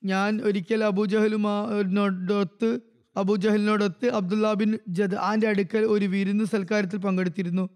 [0.03, 2.69] ഞാൻ ഒരിക്കൽ അബൂജഹലുമാനോടൊത്ത്
[3.17, 7.69] അബൂജഹലിനോടൊത്ത് അബ്ദുല്ല ബിൻ ജദ്ആന്റെ അടുക്കൽ ഒരു വിരുന്ന് സൽക്കാരത്തിൽ പങ്കെടുത്തിരുന്നു.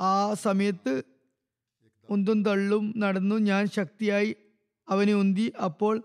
[0.00, 1.02] ആ സമയത്ത്
[2.10, 3.36] ഉന്തും തള്ളും നടന്നു.
[3.36, 4.36] ഞാൻ ശക്തിയായി
[4.88, 5.52] അവനെ ഉന്തി.
[5.64, 6.02] അപ്പോൾ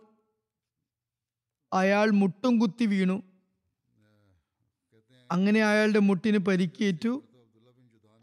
[1.74, 3.24] അയാൾ മുട്ടും കുത്തി വീണു.
[5.32, 7.24] അങ്ങനെ അയാളുടെ മുട്ടിന് പരിക്കേറ്റു.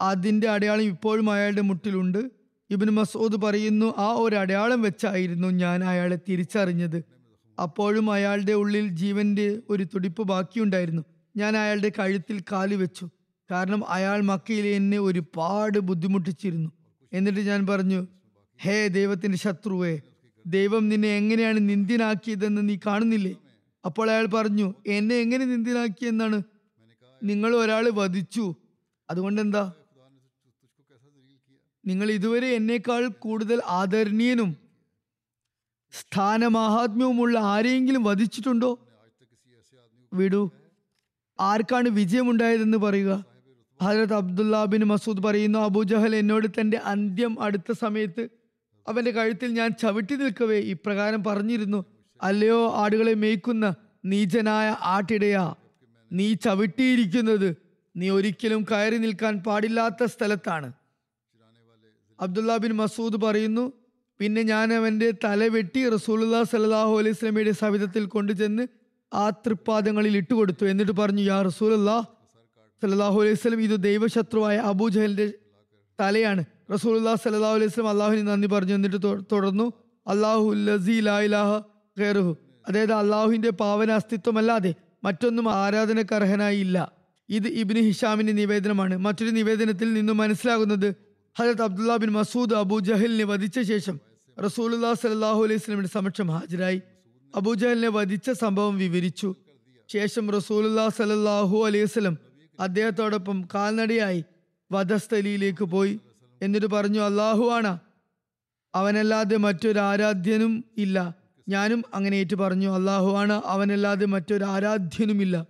[0.01, 2.31] അതിന്റെ അടയാളം ഇപ്പോഴും അയാളുടെ മുട്ടിലുണ്ട്.
[2.69, 7.14] ഇബിൻ മസൂദ് പറയുന്നു ആ ഒരു അടയാളം വെച്ചായിരുന്നു ഞാൻ അയാളെ തിരിച്ചറിഞ്ഞത്.
[7.59, 11.01] അപ്പോഴും അയാളുടെ ഉള്ളിൽ ജീവന്റെ ഒരു തുടിപ്പ് ബാക്കിയുണ്ടായിരുന്നു.
[11.37, 13.09] ഞാൻ അയാളുടെ കഴുത്തിൽ കാൽ വെച്ചു.
[13.51, 16.69] കാരണം അയാൾ മക്കയിൽ എന്നെ ഒരുപാട് ബുദ്ധിമുട്ടിച്ചിരുന്നു.
[17.13, 18.07] എന്നിട്ട് ഞാൻ പറഞ്ഞു
[18.61, 20.01] ഹേ ദൈവത്തിന്റെ ശത്രുവേ
[20.45, 23.35] ദൈവം നിന്നെ എങ്ങനെയാണ് നിന്ദ്യനാക്കിയതെന്ന് നീ കാണുന്നില്ലേ?
[23.85, 26.43] അപ്പോൾ അയാൾ പറഞ്ഞു എന്നെ എങ്ങനെ നിന്ദ്യനാക്കിയെന്നാണ്
[27.23, 28.55] നിങ്ങൾ ഒരാളെ വധിച്ചു.
[29.09, 29.73] അതുകൊണ്ട് എന്താ
[31.85, 34.64] നിങ്ങൾ ഇതുവരെ എന്നേക്കാൾ കൂടുതൽ ആദരണീയനും
[35.91, 38.79] സ്ഥാനമാഹാത്മ്യവുമുള്ള ആരെയെങ്കിലും വധിച്ചിട്ടുണ്ടോ?
[40.13, 40.49] വിടൂ.
[41.39, 43.25] ആർക്കാണ് വിജയമുണ്ടായതെന്ന് പറയുക?
[43.81, 48.29] ഹജരത് അബ്ദുല്ല ബിൻ മസൂദ് പറയുന്നു അബൂജഹൽ എന്നോട് തന്റെ അന്ത്യം അടുത്ത സമയത്ത്
[48.87, 51.85] അവന്റെ കഴുത്തിൽ ഞാൻ ചവിട്ടി നിൽക്കവേ ഇപ്രകാരം പറഞ്ഞിരുന്നു.
[52.21, 55.55] അല്ലയോ ആടുകളെ മേയ്ക്കുന്ന നീചനായ ആട്ടിടയാ.
[56.11, 57.57] നീ ചവിട്ടിയിരിക്കുന്നത്
[57.97, 60.73] നീ ഒരിക്കലും കയറി നിൽക്കാൻ പാടില്ലാത്ത സ്ഥലത്താണ്.
[62.19, 63.73] അബ്ദുല്ല ബിൻ മസൂദ് പറയുന്നു
[64.19, 68.67] പിന്നെ ഞാൻ അവന്റെ തല വെട്ടി റസൂലുല്ലാ സലാഹു അലൈഹി സ്വലമിയുടെ സവിധത്തിൽ കൊണ്ടുചെന്ന്
[69.13, 70.65] ആ തൃപ്പാദങ്ങളിൽ ഇട്ടുകൊടുത്തു.
[70.65, 72.05] എന്നിട്ട് പറഞ്ഞു യാ റസൂലല്ലാ
[72.83, 75.33] സലാഹു അലൈഹി സ്വലം ഇത് ദൈവശത്രുവായ അബൂജഹലിന്റെ
[76.01, 76.43] തലയാണ്.
[76.73, 78.73] റസൂലുല്ലാ സലാഹു അലൈഹി സ്വലം അള്ളാഹുവിന് നന്ദി പറഞ്ഞു.
[78.73, 79.73] എന്നിട്ട് തുടർന്നു
[80.07, 81.01] അള്ളാഹു ലസീ
[81.99, 84.73] ഖൈറുഹു അതായത് അള്ളാഹുവിന്റെ പാവന അസ്തിത്വമല്ലാതെ
[85.03, 86.91] മറ്റൊന്നും ആരാധനക്കർഹനായി ഇല്ല.
[87.29, 88.97] ഇത് ഇബിന് ഹിഷാമിന്റെ നിവേദനമാണ്.
[88.97, 90.95] മറ്റൊരു നിവേദനത്തിൽ നിന്നും മനസ്സിലാകുന്നത്
[91.39, 93.99] ഹജരത് അബ്ദുല്ല ബിൻ മസൂദ് അബു ജഹലിനെ വധിച്ച ശേഷം
[94.43, 96.81] റസൂലുല്ലാ സലാഹു അലൈഹി സ്വലമിന്റെ സമക്ഷം ഹാജരായി.
[97.35, 99.35] അബൂജഹലിനെ വധിച്ച സംഭവം വിവരിച്ചു.
[99.89, 102.17] ശേഷം റസൂലുല്ലാ സലാഹു അലൈഹി സ്വലം
[102.59, 104.23] അദ്ദേഹത്തോടൊപ്പം കാൽനടയായി
[104.71, 105.99] വധസ്ഥലിയിലേക്ക് പോയി.
[106.41, 107.79] എന്നിട്ട് പറഞ്ഞു അള്ളാഹു ആണ്.
[108.75, 111.15] അവനല്ലാതെ മറ്റൊരു ആരാധ്യനും ഇല്ല.
[111.49, 113.41] ഞാനും അങ്ങനെ ഏറ്റു പറഞ്ഞു അള്ളാഹു ആണ്.
[113.45, 115.47] അവനല്ലാതെ മറ്റൊരു ആരാധ്യനുമില്ല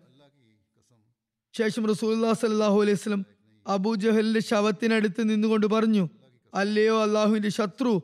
[1.53, 3.25] ശേഷം റസൂല്ലാ സലാഹു അലൈഹി സ്വലം
[3.67, 6.09] അബൂജഹലിന്റെ ശവത്തിനടുത്ത് നിന്നുകൊണ്ട് പറഞ്ഞു
[6.53, 8.01] അല്ലയോ അള്ളാഹുവിന്റെ ശത്രു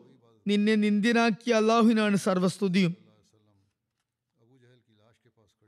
[0.48, 2.96] നിന്നെ നിന്ദ്യനാക്കിയ അള്ളാഹുവിനാണ് സർവസ്തുതിയും.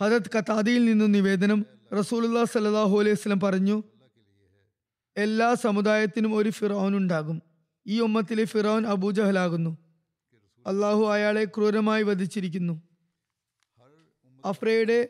[0.01, 3.83] ഹദത് കത്താദിയിൽ നിന്നും നിവേദനം റസൂലുല്ലാ സല്ലാഹു അലൈഹി സ്വലം പറഞ്ഞു
[5.17, 7.41] എല്ലാ സമുദായത്തിനും ഒരു ഫിറോൻ ഉണ്ടാകും.
[7.87, 9.77] ഈ ഒമ്മത്തിലെ ഫിറോൻ അബൂജഹലാകുന്നു
[10.67, 12.81] അള്ളാഹു അയാളെ ക്രൂരമായി വധിച്ചിരിക്കുന്നു.
[14.45, 15.09] അഫ്രയുടെ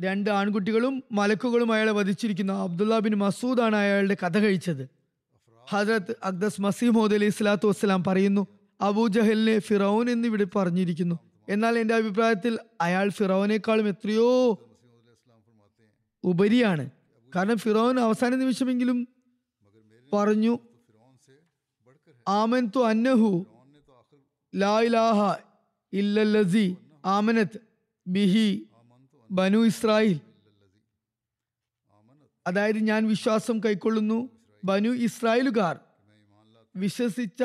[0.00, 2.52] രണ്ട് ആൺകുട്ടികളും മലക്കുകളും അയാളെ വധിച്ചിരിക്കുന്നു.
[2.52, 3.24] അബ്ദുല്ല ബിൻ
[3.60, 4.97] ആണ് അയാളുടെ കഥ കഴിച്ചത്.
[5.68, 8.46] ഹജരത്ത് അക്ദസ് മസീമോദ് അലൈഹി സ്വലാത്തു വസ്സലാം പറയുന്നു
[8.80, 11.18] അബൂജഹലിനെ ഫിറോൻ എന്നിവിടെ പറഞ്ഞിരിക്കുന്നു.
[11.48, 14.28] എന്നാൽ എന്റെ അഭിപ്രായത്തിൽ അയാൾ ഫിറോനേക്കാളും എത്രയോ
[16.24, 16.90] ഉപരിയാണ്.
[17.36, 19.08] കാരണം ഫിറോൻ അവസാന നിമിഷമെങ്കിലും
[20.12, 20.58] പറഞ്ഞു
[22.28, 23.46] ആമൻ അന്നഹു
[24.54, 25.36] ലാ ഇലാഹ
[25.92, 27.58] ഇല്ലല്ലസി ആമനത്ത്
[28.06, 28.68] ബിഹി
[29.30, 30.20] ബനു ഇസ്രായേൽ.
[32.46, 35.78] അതായത് ഞാൻ വിശ്വാസം കൈക്കൊള്ളുന്നു ബനു ഇസ്രായേലുകാർ
[36.76, 37.42] വിശ്വസിച്ച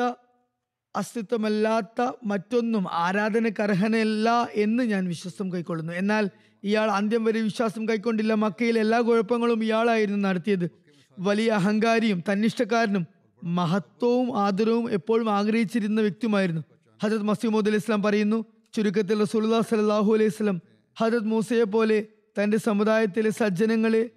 [0.96, 5.92] അസ്തിത്വമല്ലാത്ത മറ്റൊന്നും ആരാധനക്കർഹനല്ല എന്ന് ഞാൻ വിശ്വാസം കൈക്കൊള്ളുന്നു.
[5.92, 6.30] എന്നാൽ
[6.64, 8.34] ഇയാൾ അന്ത്യം വരെ വിശ്വാസം കൈക്കൊണ്ടില്ല.
[8.34, 10.70] മക്കയിൽ എല്ലാ കുഴപ്പങ്ങളും ഇയാളായിരുന്നു നടത്തിയത്.
[11.18, 13.06] വലിയ അഹങ്കാരിയും തന്നിഷ്ടക്കാരനും
[13.42, 16.62] മഹത്വവും ആദരവും എപ്പോഴും ആഗ്രഹിച്ചിരുന്ന വ്യക്തിയുമായിരുന്നു.
[17.02, 20.60] ഹജത് മസീമോദ് അലൈഹി ഇസ്ലാം പറയുന്നു ചുരുക്കത്തിൽ റസൂലുല്ലാ സലാഹു അലൈഹി സ്വലം
[21.00, 22.06] ഹജത് മൂസയെ പോലെ
[22.38, 24.10] തന്റെ സമുദായത്തിലെ സജ്ജനങ്ങളെ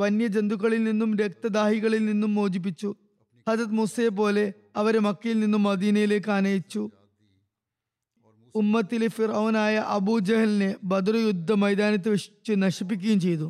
[0.00, 2.90] വന്യജന്തുക്കളിൽ നിന്നും രക്തദാഹികളിൽ നിന്നും മോചിപ്പിച്ചു.
[3.48, 4.44] ഹജത് മൂസയെ പോലെ
[4.76, 6.82] അവരെ മക്കയിൽ നിന്നും മദീനയിലേക്ക് ആനയിച്ചു
[8.54, 9.08] ഉമ്മത്തിലെ
[9.96, 13.46] അബൂ ജഹലിനെ ബദർ യുദ്ധ മൈതാനത്ത് വെച്ച് നശിപ്പിക്കുകയും ചെയ്തു.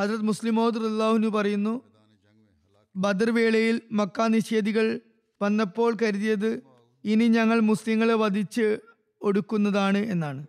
[0.00, 1.74] ഹജരത് മുസ്ലിമോദ് അള്ളാഹുനു പറയുന്നു
[2.96, 4.86] ബദർ വേളയിൽ മക്ക നിഷേധികൾ
[5.42, 6.50] വന്നപ്പോൾ കരുതിയത്
[7.04, 8.66] ഇനി ഞങ്ങൾ മുസ്ലിങ്ങളെ വധിച്ച്
[9.22, 10.42] ഒടുക്കുന്നതാണ് എന്നാണ്.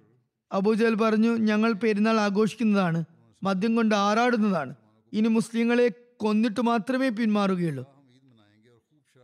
[0.51, 3.01] അബൂജൽ പറഞ്ഞു ഞങ്ങൾ പെരുന്നാൾ ആഘോഷിക്കുന്നതാണ്.
[3.43, 4.75] മദ്യം കൊണ്ട് ആറാടുന്നതാണ്
[5.13, 7.85] ഇനി മുസ്ലിങ്ങളെ കൊന്നിട്ട് മാത്രമേ പിന്മാറുകയുള്ളൂ.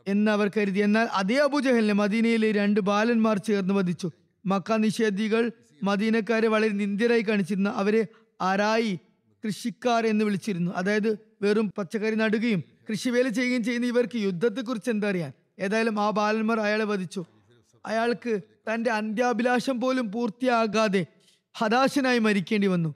[0.08, 0.80] എന്ന് അവർ കരുതി.
[0.80, 4.12] എന്നാൽ അതേ അബുജഹലിനെ മദീനയിലെ രണ്ട് ബാലന്മാർ ചേർന്ന് വധിച്ചു.
[4.46, 5.52] മക്ക നിഷേധികൾ
[5.84, 8.08] മദീനക്കാരെ വളരെ നിന്ദ്യരായി കാണിച്ചിരുന്നു അവരെ
[8.42, 9.00] ആരായി
[9.46, 10.72] കൃഷിക്കാർ എന്ന് വിളിച്ചിരുന്നു.
[10.72, 15.32] അതായത് വെറും പച്ചക്കറി നടുകയും കൃഷിവേല ചെയ്യുകയും ചെയ്യുന്ന ഇവർക്ക് യുദ്ധത്തെക്കുറിച്ച് എന്താ അറിയാൻ?
[15.60, 17.26] ഏതായാലും ആ ബാലന്മാർ അയാളെ വധിച്ചു.
[17.86, 21.06] അയാൾക്ക് തന്റെ അന്ത്യാഭിലാഷം പോലും പൂർത്തിയാകാതെ
[21.58, 22.96] ഹതാശനായി മരിക്കേണ്ടി വന്നു.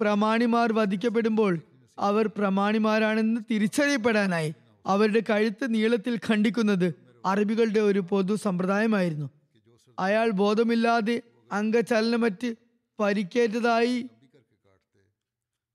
[0.00, 1.60] പ്രമാണിമാർ വധിക്കപ്പെടുമ്പോൾ
[1.98, 4.54] അവർ പ്രമാണിമാരാണെന്ന് തിരിച്ചറിയപ്പെടാനായി
[4.86, 6.94] അവരുടെ കഴുത്ത് നീളത്തിൽ ഖണ്ഡിക്കുന്നത്
[7.26, 9.30] അറബികളുടെ ഒരു പൊതു സമ്പ്രദായമായിരുന്നു.
[9.98, 12.54] അയാൾ ബോധമില്ലാതെ അംഗചലനമറ്റ്
[13.00, 14.08] പരിക്കേറ്റതായി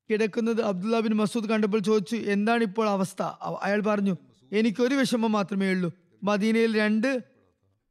[0.09, 3.21] കിടക്കുന്നത് അബ്ദുല്ല ബിൻ മസൂദ് കണ്ടപ്പോൾ ചോദിച്ചു എന്താണ് ഇപ്പോൾ അവസ്ഥ
[3.61, 4.17] അയാൾ പറഞ്ഞു
[4.53, 5.93] എനിക്കൊരു വിഷമം മാത്രമേ ഉള്ളൂ.
[6.23, 7.23] മദീനയിൽ രണ്ട്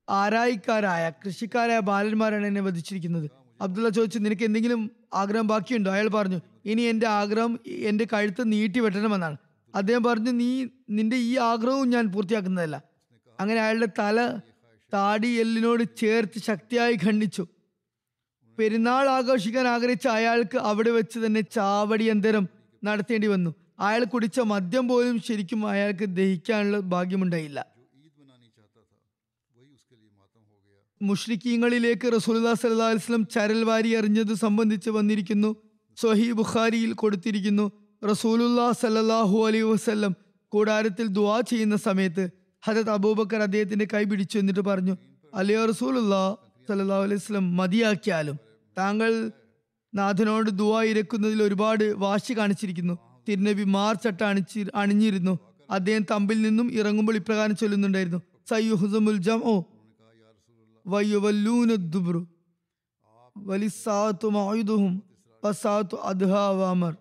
[0.08, 3.30] ആരായിക്കാരായ കൃഷിക്കാരായ ബാലന്മാരാണ് എന്നെ വധിച്ചിരിക്കുന്നത്.
[3.60, 5.90] അബ്ദുള്ള ചോദിച്ചു നിനക്ക് എന്തെങ്കിലും ആഗ്രഹം ബാക്കിയുണ്ടോ.
[5.90, 9.36] അയാൾ പറഞ്ഞു ഇനി എന്റെ ആഗ്രഹം എന്റെ കഴുത്ത് നീട്ടി വെട്ടണമെന്നാണ്.
[9.74, 12.82] അദ്ദേഹം പറഞ്ഞു നീ നിന്റെ ഈ ആഗ്രഹവും ഞാൻ പൂർത്തിയാക്കുന്നതല്ല.
[13.40, 14.38] അങ്ങനെ അയാളുടെ തല
[14.94, 17.46] താടി എല്ലിനോട് ചേർത്ത് ശക്തിയായി ഖണ്ഡിച്ചു.
[18.58, 22.48] പെരുന്നാൾ ആഘോഷിക്കാൻ ആഗ്രഹിച്ച അയാൾക്ക് അവിടെ വെച്ച് തന്നെ ചാവടി ചാവടിയന്തരം
[22.84, 23.54] നടത്തേണ്ടി വന്നു.
[23.80, 27.77] അയാൾ കുടിച്ച മദ്യം പോലും ശരിക്കും അയാൾക്ക് ദഹിക്കാനുള്ള ഭാഗ്യമുണ്ടായില്ല.
[31.00, 35.50] മുഷ്രിക്കീങ്ങളിലേക്ക് റസൂലുല്ലാ അലൈഹി വസല്ലം ചരൽ വാരി എറിഞ്ഞത് സംബന്ധിച്ച് വന്നിരിക്കുന്നു.
[35.96, 37.66] സ്വഹീഹ് ബുഖാരിയിൽ കൊടുത്തിരിക്കുന്നു.
[38.02, 40.12] റസൂലുല്ലാ സല്ലല്ലാഹു അലൈഹി വസല്ലം
[40.52, 42.24] കൂടാരത്തിൽ ദുആ ചെയ്യുന്ന സമയത്ത്
[42.62, 44.94] ഹജത് അബൂബക്കർ അദ്ദേഹത്തിന്റെ കൈ പിടിച്ചു എന്നിട്ട് പറഞ്ഞു
[45.32, 46.36] അലി റസൂലുല്ലാ
[46.68, 48.36] സല്ലല്ലാഹു അലൈഹി വസല്ലം മതിയാക്കിയാലും
[48.78, 49.30] താങ്കൾ
[49.94, 52.94] നാഥനോട് ദുആ ഇരക്കുന്നതിൽ ഒരുപാട് വാശി കാണിച്ചിരിക്കുന്നു.
[53.28, 55.38] തിരുനബി മാർച്ചട്ട അണിച്ചി അണിഞ്ഞിരുന്നു.
[55.70, 58.20] അദ്ദേഹം തമ്പിൽ നിന്നും ഇറങ്ങുമ്പോൾ ഇപ്രകാരം ചൊല്ലുന്നുണ്ടായിരുന്നു.
[58.50, 59.77] സയ്യുഹുസമുൽ ജംഉ വയുവല്ലൂന
[61.76, 62.26] ദുബ്രു.
[63.36, 65.02] വലിസാത്തു മൗദുഹും
[65.44, 66.96] വസാത്തു അദ്ഹാവാമർ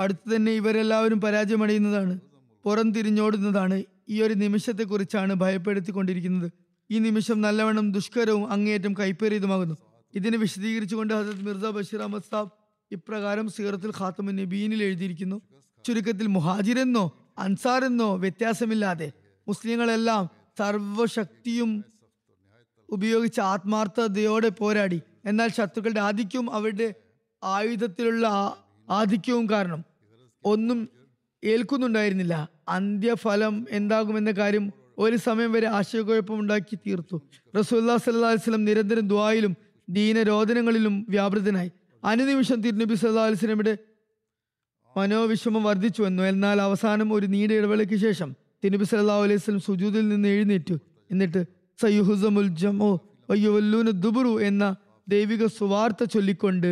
[0.00, 2.20] അടുത്ത് തന്നെ ഇവരെല്ലാവരും പരാജയമടയുന്നതാണ്
[2.64, 6.52] പുറം തിരിഞ്ഞോടുന്നതാണ് ഈ ഒരു നിമിഷത്തെക്കുറിച്ചാണ് ഭയപ്പെടുത്തിക്കൊണ്ടിരിക്കുന്നത്.
[6.90, 9.76] ഈ നിമിഷം നല്ലവണ്ണം ദുഷ്കരവും അങ്ങേയറ്റം കൈപ്പേറിയതുമാകുന്നു.
[10.14, 12.50] ഇതിനെ വിശദീകരിച്ചുകൊണ്ട് ഹസരത് മിർസ ബഷീർ അഹമ്മദ് സാബ്
[12.92, 15.40] ഇപ്രകാരം സീറത്തുൽ ഖാത്തമു നബീനിൽ എഴുതിയിരിക്കുന്നു
[15.84, 19.12] ചുരുക്കത്തിൽ മുഹാജിരെന്നോ അൻസാർ എന്നോ വ്യത്യാസമില്ലാതെ
[19.48, 21.84] മുസ്ലിങ്ങളെല്ലാം സർവശക്തിയും
[22.90, 25.02] ഉപയോഗിച്ച് ആത്മാർത്ഥതയോടെ പോരാടി.
[25.24, 26.94] എന്നാൽ ശത്രുക്കളുടെ ആധിക്യവും അവരുടെ
[27.44, 28.26] ആയുധത്തിലുള്ള
[28.90, 29.84] ആധിക്യവും കാരണം
[30.44, 30.88] ഒന്നും
[31.44, 32.48] ഏൽക്കുന്നുണ്ടായിരുന്നില്ല.
[32.68, 37.22] അന്ത്യഫലം എന്താകുമെന്ന കാര്യം ഒരു സമയം വരെ ആശയക്കുഴപ്പമുണ്ടാക്കി തീർത്തു.
[37.58, 39.56] റസൂല്ലാ സല്ലാ വസ്ലം നിരന്തരം ദ്വായിലും
[39.88, 41.70] ദീനരോധനങ്ങളിലും വ്യാപൃതനായി.
[42.04, 43.78] അനുനിമിഷം തിരുനബി സല്ലാ വസ്ലമിയുടെ
[44.96, 50.28] മനോവിഷമം വർദ്ധിച്ചു വന്നു എന്നാൽ അവസാനം ഒരു നീണ്ട ഇടവേളയ്ക്ക് ശേഷം തിരുനബി സല്ലല്ലാഹു അലൈഹി വസല്ലം സുജൂദിൽ നിന്ന്
[50.28, 50.76] എഴുന്നേറ്റു.
[51.10, 51.40] എന്നിട്ട്
[51.80, 52.90] സയ്യുഹുസമുൽ ജമോ
[53.30, 54.64] വയ്യുവല്ലൂന ദുബുറു എന്ന
[55.08, 56.70] ദൈവിക സുവാർത്ത ചൊല്ലിക്കൊണ്ട്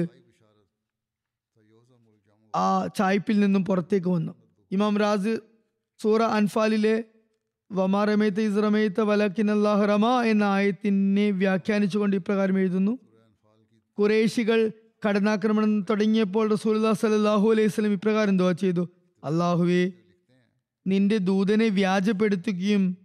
[2.55, 2.67] ആ
[2.99, 4.33] ചായ്പിൽ നിന്നും പുറത്തേക്ക് വന്നു.
[4.71, 5.35] ഇമാം റാസ്
[6.01, 6.95] സൂറ അൻഫാലിലെ
[8.49, 12.95] ഇസ്റമേത്ത വലക്കിൻ അല്ലാഹ് റമ എന്ന ആയത്തിനെ വ്യാഖ്യാനിച്ചുകൊണ്ട് ഇപ്രകാരം എഴുതുന്നു.
[13.99, 14.61] കുറേശികൾ
[15.07, 18.85] കടനാക്രമണം തുടങ്ങിയപ്പോൾ റസൂൽ സല്ലല്ലാഹു അലൈഹി സ്വലം ഇപ്രകാരം എന്തുവാ ചെയ്തു.
[19.23, 19.83] അള്ളാഹുവേ
[20.87, 22.97] നിന്റെ ദൂതനെ വ്യാജപ്പെടുത്തുകയും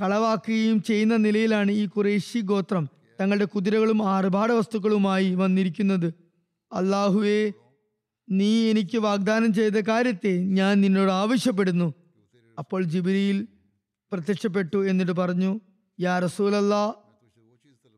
[0.00, 2.88] കളവാക്കുകയും ചെയ്യുന്ന നിലയിലാണ് ഈ കുറേശി ഗോത്രം
[3.20, 6.08] തങ്ങളുടെ കുതിരകളും ആർഭാട വസ്തുക്കളുമായി വന്നിരിക്കുന്നത്.
[6.72, 7.52] അള്ളാഹുവെ
[8.30, 11.88] നീ എനിക്ക് വാഗ്ദാനം ചെയ്ത കാര്യത്തെ ഞാൻ നിന്നോട് ആവശ്യപ്പെടുന്നു.
[12.58, 13.38] അപ്പോൾ ജിബിരിയിൽ
[14.12, 15.60] പ്രത്യക്ഷപ്പെട്ടു എന്നിട്ട് പറഞ്ഞു
[15.98, 16.74] യാ റസൂലല്ല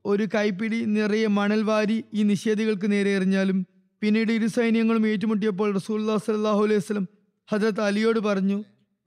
[0.05, 3.59] ഒരു കൈപ്പിടി നിറയെ മണൽ വാരി ഈ നിഷേധികൾക്ക് നേരെ എറിഞ്ഞാലും
[4.03, 7.07] പിന്നീട് ഇരു സൈന്യങ്ങളും ഏറ്റുമുട്ടിയപ്പോൾ റസൂല്ലാ സലാഹു അലൈഹി വസ്ലം
[7.49, 8.59] ഹജരത്ത് അലിയോട് പറഞ്ഞു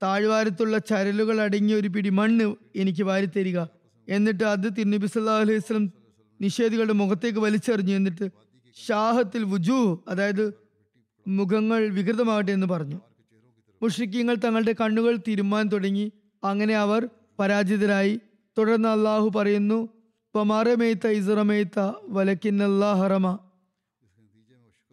[0.02, 3.60] താഴ്വാരത്തുള്ള ചരലുകൾ അടങ്ങിയ ഒരു പിടി മണ്ണ് എനിക്ക് വാരിത്തരിക.
[4.08, 5.92] എന്നിട്ട് അത് തിരുനബി സല്ലാ അലൈഹി വസ്ലം
[6.40, 7.94] നിഷേധികളുടെ മുഖത്തേക്ക് വലിച്ചെറിഞ്ഞു.
[7.94, 8.28] എന്നിട്ട്
[8.86, 10.54] ഷാഹത്തിൽ വുജു അതായത്
[11.28, 13.00] മുഖങ്ങൾ വികൃതമാകട്ടെ എന്ന് പറഞ്ഞു.
[13.82, 16.12] മുഷ്രിക്കീങ്ങൾ തങ്ങളുടെ കണ്ണുകൾ തിരുമാൻ തുടങ്ങി.
[16.44, 17.08] അങ്ങനെ അവർ
[17.38, 18.20] പരാജിതരായി.
[18.58, 19.88] തുടർന്ന് അള്ളാഹു പറയുന്നു
[20.34, 23.38] പമാറമേത്ത ഇസുറമേത്ത വലക്കിന്നല്ലാഹറമ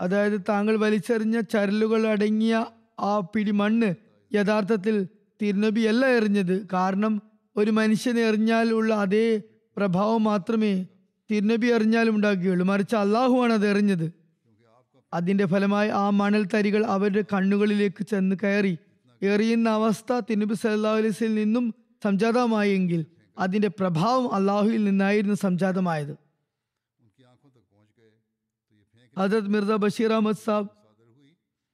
[0.02, 2.66] അതായത് താങ്കൾ വലിച്ചെറിഞ്ഞ ചരലുകൾ അടങ്ങിയ
[3.00, 5.08] ആ പിടി മണ്ണ് യഥാർത്ഥത്തിൽ
[5.42, 6.68] തിരുനബി അല്ല എറിഞ്ഞത്.
[6.74, 7.22] കാരണം
[7.58, 9.42] ഒരു മനുഷ്യനെ എറിഞ്ഞാൽ ഉള്ള അതേ
[9.78, 10.86] പ്രഭാവം മാത്രമേ
[11.32, 14.12] തിരുനബി എറിഞ്ഞാലും ഉണ്ടാക്കുകയുള്ളൂ മറിച്ച് അള്ളാഹുവാണ് അത് എറിഞ്ഞത്.
[15.14, 18.78] അതിന്റെ ഫലമായി ആ മണൽ തരികൾ അവരുടെ കണ്ണുകളിലേക്ക് ചെന്ന് കയറി.
[19.22, 23.06] എറിയുന്ന അവസ്ഥ തിരുനബി സല്ലാ വസല്ലമയിൽ നിന്നും സംജാതമായെങ്കിൽ
[23.38, 26.18] അതിന്റെ പ്രഭാവം അള്ളാഹുവിൽ നിന്നായിരുന്നു സംജാതമായത്.
[29.18, 30.70] അതത് മിർസ ബഷീർ അഹമ്മദ് സാബ്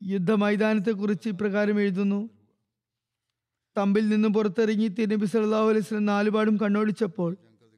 [0.04, 2.30] യുദ്ധ മൈതാനത്തെ കുറിച്ച് ഇപ്രകാരം എഴുതുന്നു.
[3.78, 7.38] തമ്പിൽ നിന്ന് പുറത്തിറങ്ങി തിരുനബി അലൈഹി വസല്ലം നാലുപാടും കണ്ണോടിച്ചപ്പോൾ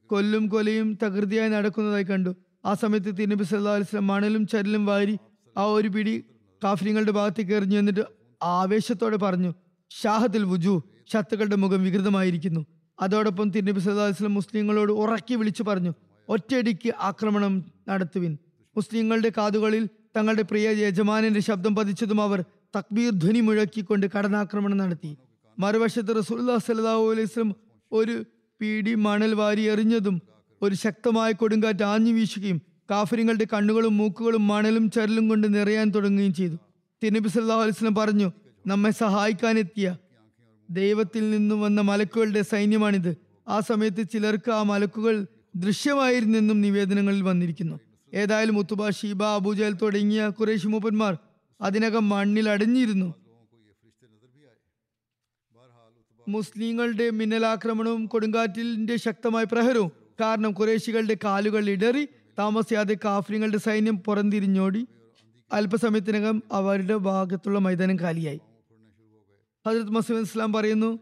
[0.09, 2.31] കൊല്ലും കൊലയും തകൃതിയായി നടക്കുന്നതായി കണ്ടു.
[2.65, 5.15] ആ സമയത്ത് തിരുനബി അലൈഹി വസല്ലം മണലും ചരലും വാരി
[5.57, 6.15] ആ ഒരു പിടി
[6.63, 8.03] കാഫര്യങ്ങളുടെ ഭാഗത്തേക്ക് എറിഞ്ഞു എന്നിട്ട്
[8.43, 9.51] ആവേശത്തോടെ പറഞ്ഞു
[9.91, 12.61] ഷാഹത്തിൽ വുജു ശത്രുക്കളുടെ മുഖം വികൃതമായിരിക്കുന്നു.
[12.99, 15.93] അതോടൊപ്പം തിരുനബി അലൈഹി വസല്ലം മുസ്ലിങ്ങളോട് ഉറക്കി വിളിച്ചു പറഞ്ഞു
[16.27, 17.53] ഒറ്റയടിക്ക് ആക്രമണം
[17.89, 18.33] നടത്തുവിൻ.
[18.75, 19.83] മുസ്ലിങ്ങളുടെ കാതുകളിൽ
[20.17, 22.39] തങ്ങളുടെ പ്രിയ യജമാനന്റെ ശബ്ദം പതിച്ചതും അവർ
[22.75, 25.11] തക്ബീർ ധ്വനി മുഴക്കിക്കൊണ്ട് കടന്നാക്രമണം നടത്തി.
[25.59, 27.55] മറുവശത്ത് റസൂല്ലാ അലൈഹി വസല്ലം
[27.91, 28.25] ഒരു
[28.61, 30.21] പീടി മണൽ വാരി എറിഞ്ഞതും
[30.61, 32.61] ഒരു ശക്തമായ കൊടുങ്കാറ്റ് ആഞ്ഞു വീശുകയും
[32.91, 36.55] കാഫര്യങ്ങളുടെ കണ്ണുകളും മൂക്കുകളും മണലും ചരലും കൊണ്ട് നിറയാൻ തുടങ്ങുകയും ചെയ്തു.
[37.03, 38.31] തിരുനബി സല്ലല്ലാഹു അലൈഹി സ്വലം പറഞ്ഞു
[38.67, 39.97] നമ്മെ സഹായിക്കാനെത്തിയ
[40.71, 43.17] ദൈവത്തിൽ നിന്നും വന്ന മലക്കുകളുടെ സൈന്യമാണിത്.
[43.47, 47.79] ആ സമയത്ത് ചിലർക്ക് ആ മലക്കുകൾ ദൃശ്യമായിരുന്നെന്നും നിവേദനങ്ങളിൽ വന്നിരിക്കുന്നു.
[48.13, 51.17] ഏതായാലും മുത്തുബ ഷീബ അബൂജൽ തുടങ്ങിയ കുറേശ് മൂപ്പന്മാർ
[51.61, 53.13] അതിനകം മണ്ണിൽ അടഞ്ഞിരുന്നു.
[56.27, 59.91] മുസ്ലിങ്ങളുടെ മിന്നലാക്രമണവും കൊടുങ്കാറ്റിന്റെ ശക്തമായ പ്രഹരവും.
[60.21, 62.07] കാരണം കുറേശികളുടെ കാലുകൾ ഇടറി
[62.39, 64.87] താമസിയാതെ കാഫ്രിങ്ങളുടെ സൈന്യം പുറംതിരിഞ്ഞോടി
[65.53, 68.39] അല്പസമയത്തിനകം അവരുടെ ഭാഗത്തുള്ള മൈതാനം കാലിയായി
[69.67, 70.99] ഹജരത് മസൂദ് ഇസ്ലാം പറയുന്നു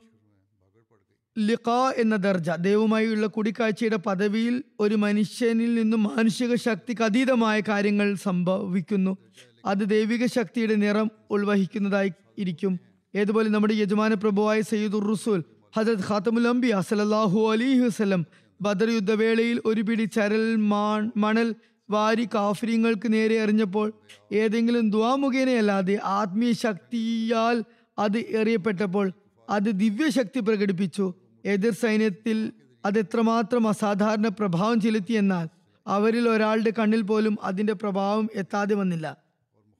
[1.39, 9.17] ലിഖ എന്ന ദർജ ദൈവമായുള്ള കൂടിക്കാഴ്ചയുടെ പദവിയിൽ ഒരു മനുഷ്യനിൽ നിന്നും മാനുഷിക ശക്തിക്ക് അതീതമായ കാര്യങ്ങൾ സംഭവിക്കുന്നു.
[9.65, 12.79] അത് ദൈവിക ശക്തിയുടെ നിറം ഉൾവഹിക്കുന്നതായി ഇരിക്കും.
[13.13, 15.39] ഏതുപോലെ നമ്മുടെ യജമാന പ്രഭുവായ സയ്യിദുർ റസൂൽ
[15.77, 18.25] ഹജത് ഖാത്തമുൽ അംബിയ അസലാഹു അലൈഹി വസല്ലം
[18.61, 21.55] ബദർ യുദ്ധവേളയിൽ ഒരു പിടി ചരൽ മാൺ മണൽ
[21.89, 23.87] വാരി കാഫര്യങ്ങൾക്ക് നേരെ എറിഞ്ഞപ്പോൾ
[24.31, 27.63] ഏതെങ്കിലും ദ്വാമുഖേനയല്ലാതെ ആത്മീയ ശക്തിയാൽ
[27.99, 29.07] അത് എറിയപ്പെട്ടപ്പോൾ
[29.49, 31.13] അത് ദിവ്യശക്തി പ്രകടിപ്പിച്ചു.
[31.45, 32.37] എതിർ സൈന്യത്തിൽ
[32.85, 35.47] അത് എത്രമാത്രം അസാധാരണ പ്രഭാവം ചെലുത്തി എന്നാൽ
[35.87, 39.17] അവരിൽ ഒരാളുടെ കണ്ണിൽ പോലും അതിന്റെ പ്രഭാവം എത്താതെ വന്നില്ല.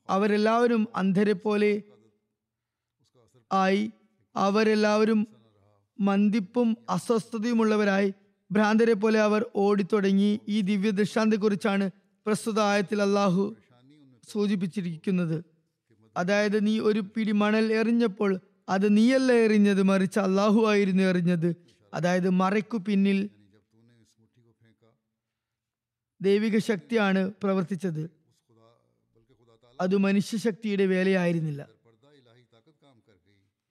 [0.09, 1.71] അവരെല്ലാവരും അന്ധരെ പോലെ
[3.51, 3.91] ആയി
[4.35, 5.27] അവരെല്ലാവരും
[5.99, 8.13] മന്ദിപ്പും അസ്വസ്ഥതയുമുള്ളവരായി
[8.51, 11.91] ഭ്രാന്തരെ പോലെ അവർ ഓടിത്തുടങ്ങി ഈ ദിവ്യ ദൃഷ്ടാന്തെക്കുറിച്ചാണ്
[12.25, 13.55] പ്രസ്തുത ആയത്തിൽ അള്ളാഹു
[14.31, 15.43] സൂചിപ്പിച്ചിരിക്കുന്നത്.
[16.17, 21.55] അതായത് നീ ഒരു പിടി മണൽ എറിഞ്ഞപ്പോൾ അത് നീയല്ല എറിഞ്ഞത് മറിച്ച് അള്ളാഹു ആയിരുന്നു എറിഞ്ഞത്.
[21.93, 23.29] അതായത് മറയ്ക്കു പിന്നിൽ
[26.21, 28.09] ദൈവിക ശക്തിയാണ് പ്രവർത്തിച്ചത്.
[29.81, 31.80] അത് മനുഷ്യശക്തിയുടെ വേലയായിരുന്നില്ല.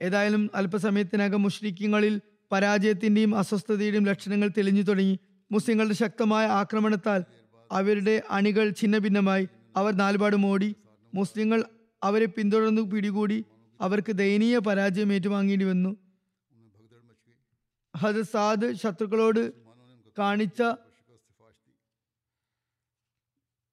[0.02, 2.20] ഏതായാലും അല്പസമയത്തിനകം മുഷ്രിഖ്യങ്ങളിൽ
[2.52, 5.18] പരാജയത്തിന്റെയും അസ്വസ്ഥതയുടെയും ലക്ഷണങ്ങൾ തെളിഞ്ഞു തുടങ്ങി.
[5.52, 7.24] മുസ്ലിങ്ങളുടെ ശക്തമായ ആക്രമണത്താൽ
[7.72, 9.48] അവരുടെ അണികൾ ഛിന്നഭിന്നമായി.
[9.76, 10.74] അവർ നാലുപാടും ഓടി
[11.14, 11.64] മുസ്ലിങ്ങൾ
[12.02, 13.44] അവരെ പിന്തുടർന്നു പിടികൂടി.
[13.80, 15.96] അവർക്ക് ദയനീയ പരാജയം ഏറ്റുവാങ്ങേണ്ടി വന്നു.
[18.32, 19.52] സാദ് ശത്രുക്കളോട്
[20.18, 20.62] കാണിച്ച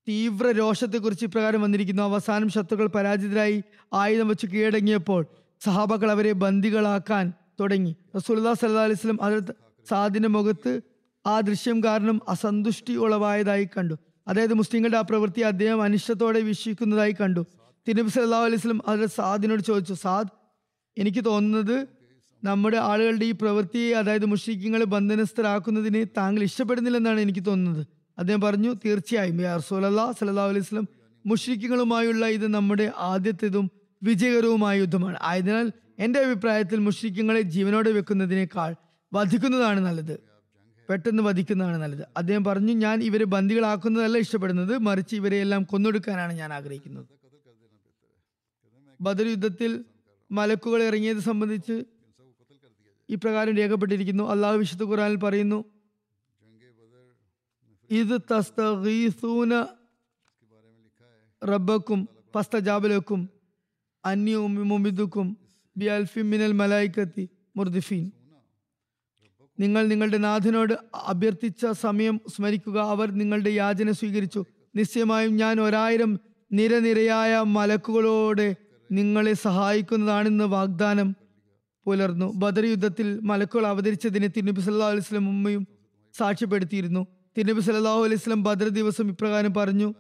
[0.08, 2.04] തീവ്ര രോഷത്തെക്കുറിച്ച് ഇപ്രകാരം വന്നിരിക്കുന്നു.
[2.04, 3.64] അവസാനം ശത്രുക്കൾ പരാജിതരായി
[3.94, 5.26] ആയുധം വെച്ച് കീഴടങ്ങിയപ്പോൾ
[5.62, 7.96] സഹാബകൾ അവരെ ബന്ദികളാക്കാൻ തുടങ്ങി.
[8.16, 9.54] റസൂൽദാ സല്ലാ അലൈഹി സ്വലം അതിർത്ത്
[9.90, 10.82] സാദിന്റെ മുഖത്ത്
[11.26, 13.96] ആ ദൃശ്യം കാരണം അസന്തുഷ്ടി ഉളവായതായി കണ്ടു.
[14.28, 17.46] അതായത് മുസ്ലിങ്ങളുടെ ആ പ്രവൃത്തി അദ്ദേഹം അനിഷ്ടത്തോടെ വീക്ഷിക്കുന്നതായി കണ്ടു.
[17.88, 20.32] തിരുനബി സല്ലാ അലൈഹി സ്വലം അതിൽ സാദിനോട് ചോദിച്ചു സാദ്
[20.98, 21.88] എനിക്ക് തോന്നുന്നത്
[22.44, 27.88] നമ്മുടെ ആളുകളുടെ ഈ പ്രവൃത്തിയെ അതായത് മുഷ്രിഖ്യങ്ങളെ ബന്ധനസ്ഥരാക്കുന്നതിനെ താങ്കൾ ഇഷ്ടപ്പെടുന്നില്ലെന്നാണ് എനിക്ക് തോന്നുന്നത്.
[28.18, 30.88] അദ്ദേഹം പറഞ്ഞു തീർച്ചയായും യാ റസൂലല്ലാ സല്ലാ അലൈഹി സ്വലം
[31.26, 33.66] മുഷ്രിഖ്യങ്ങളുമായുള്ള ഇത് നമ്മുടെ ആദ്യത്തേതും
[34.04, 35.18] വിജയകരവുമായ യുദ്ധമാണ്.
[35.22, 38.76] ആയതിനാൽ എന്റെ അഭിപ്രായത്തിൽ മുഷ്രിക്കങ്ങളെ ജീവനോടെ വെക്കുന്നതിനേക്കാൾ
[39.14, 40.20] വധിക്കുന്നതാണ് നല്ലത്.
[40.90, 42.08] പെട്ടെന്ന് വധിക്കുന്നതാണ് നല്ലത്.
[42.18, 47.06] അദ്ദേഹം പറഞ്ഞു ഞാൻ ഇവരെ ബന്ദികളാക്കുന്നതല്ല ഇഷ്ടപ്പെടുന്നത് മറിച്ച് ഇവരെ എല്ലാം കൊന്നൊടുക്കാനാണ് ഞാൻ ആഗ്രഹിക്കുന്നത്.
[49.02, 49.86] ബദർ യുദ്ധത്തിൽ
[50.32, 51.84] മലക്കുകൾ ഇറങ്ങിയത് സംബന്ധിച്ച്
[53.10, 54.24] ഇപ്രകാരം രേഖപ്പെട്ടിരിക്കുന്നു.
[54.24, 55.66] അള്ളാഹു വിശുദ്ധ ഖുറാനിൽ പറയുന്നു
[57.90, 59.66] ഇത് തസ്തഗീസൂന
[61.44, 62.08] റബ്ബക്കും
[66.54, 68.12] മലായിക്കത്തി മുർദിഫീൻ.
[69.60, 72.80] നിങ്ങൾ നിങ്ങളുടെ നാഥനോട് അഭ്യർത്ഥിച്ച സമയം സ്മരിക്കുക.
[72.80, 74.46] അവർ നിങ്ങളുടെ യാചന സ്വീകരിച്ചു.
[74.76, 76.20] നിശ്ചയമായും ഞാൻ ഒരായിരം
[76.52, 78.56] നിരനിരയായ മലക്കുകളോടെ
[78.92, 81.16] നിങ്ങളെ സഹായിക്കുന്നതാണെന്ന് വാഗ്ദാനം
[81.86, 82.34] പുലർന്നു.
[82.36, 85.68] ബദർ യുദ്ധത്തിൽ മലക്കുകൾ അവതരിച്ചതിന് തിരുനബി സല്ലാ അലൈഹി സ്വലം ഉമ്മയും
[86.18, 87.08] സാക്ഷ്യപ്പെടുത്തിയിരുന്നു.
[87.38, 89.94] തിരുനബി സല്ലാഹു അലൈഹി സ്വലം ബദർ ദിവസം ഇപ്രകാരം പറഞ്ഞു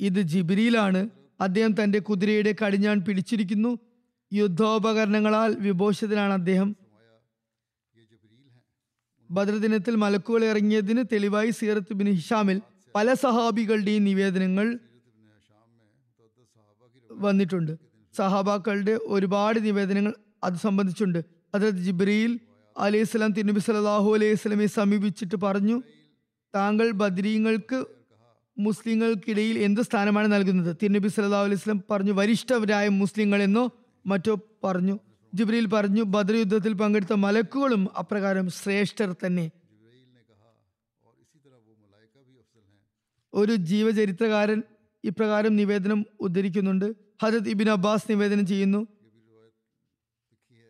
[0.00, 1.08] ഇത് ജിബിരിയിലാണ്
[1.40, 3.78] അദ്ദേഹം തന്റെ കുതിരയുടെ കടിഞ്ഞാൺ പിടിച്ചിരിക്കുന്നു.
[4.32, 6.76] യുദ്ധോപകരണങ്ങളാൽ വിഭോഷത്തിലാണ് അദ്ദേഹം.
[9.30, 12.60] ബദർ ദിനത്തിൽ മലക്കുകൾ ഇറങ്ങിയതിന് തെളിവായി സീറത്ത് ബിൻ ഹിഷാമിൽ
[12.94, 14.78] പല സഹാബികളുടെയും നിവേദനങ്ങൾ
[17.12, 17.72] വന്നിട്ടുണ്ട്.
[18.16, 21.24] സഹാബാക്കളുടെ ഒരുപാട് നിവേദനങ്ങൾ അത് സംബന്ധിച്ചുണ്ട്.
[21.54, 22.40] അതായത് ജിബ്രീൽ
[22.78, 25.82] അലൈഹി സ്വലാം തിരുനബി സലാഹു അലൈഹി സ്വലമെ സമീപിച്ചിട്ട് പറഞ്ഞു
[26.54, 27.84] താങ്കൾ ബദ്രീങ്ങൾക്ക്
[28.58, 30.76] മുസ്ലിങ്ങൾക്കിടയിൽ എന്ത് സ്ഥാനമാണ് നൽകുന്നത്?
[30.82, 33.70] തിരുനബി സല്ലാ അലൈഹി സ്വലം പറഞ്ഞു വരിഷ്ഠരായ മുസ്ലിങ്ങൾ എന്നോ
[34.06, 34.98] മറ്റോ പറഞ്ഞു.
[35.34, 39.50] ജിബ്രീൽ പറഞ്ഞു ബദർ യുദ്ധത്തിൽ പങ്കെടുത്ത മലക്കുകളും അപ്രകാരം ശ്രേഷ്ഠർ തന്നെ.
[43.34, 44.62] ഒരു ജീവചരിത്രകാരൻ
[45.04, 46.94] ഇപ്രകാരം നിവേദനം ഉദ്ധരിക്കുന്നുണ്ട്.
[47.22, 48.86] ഹജത് ഇബിൻ അബ്ബാസ് നിവേദനം ചെയ്യുന്നു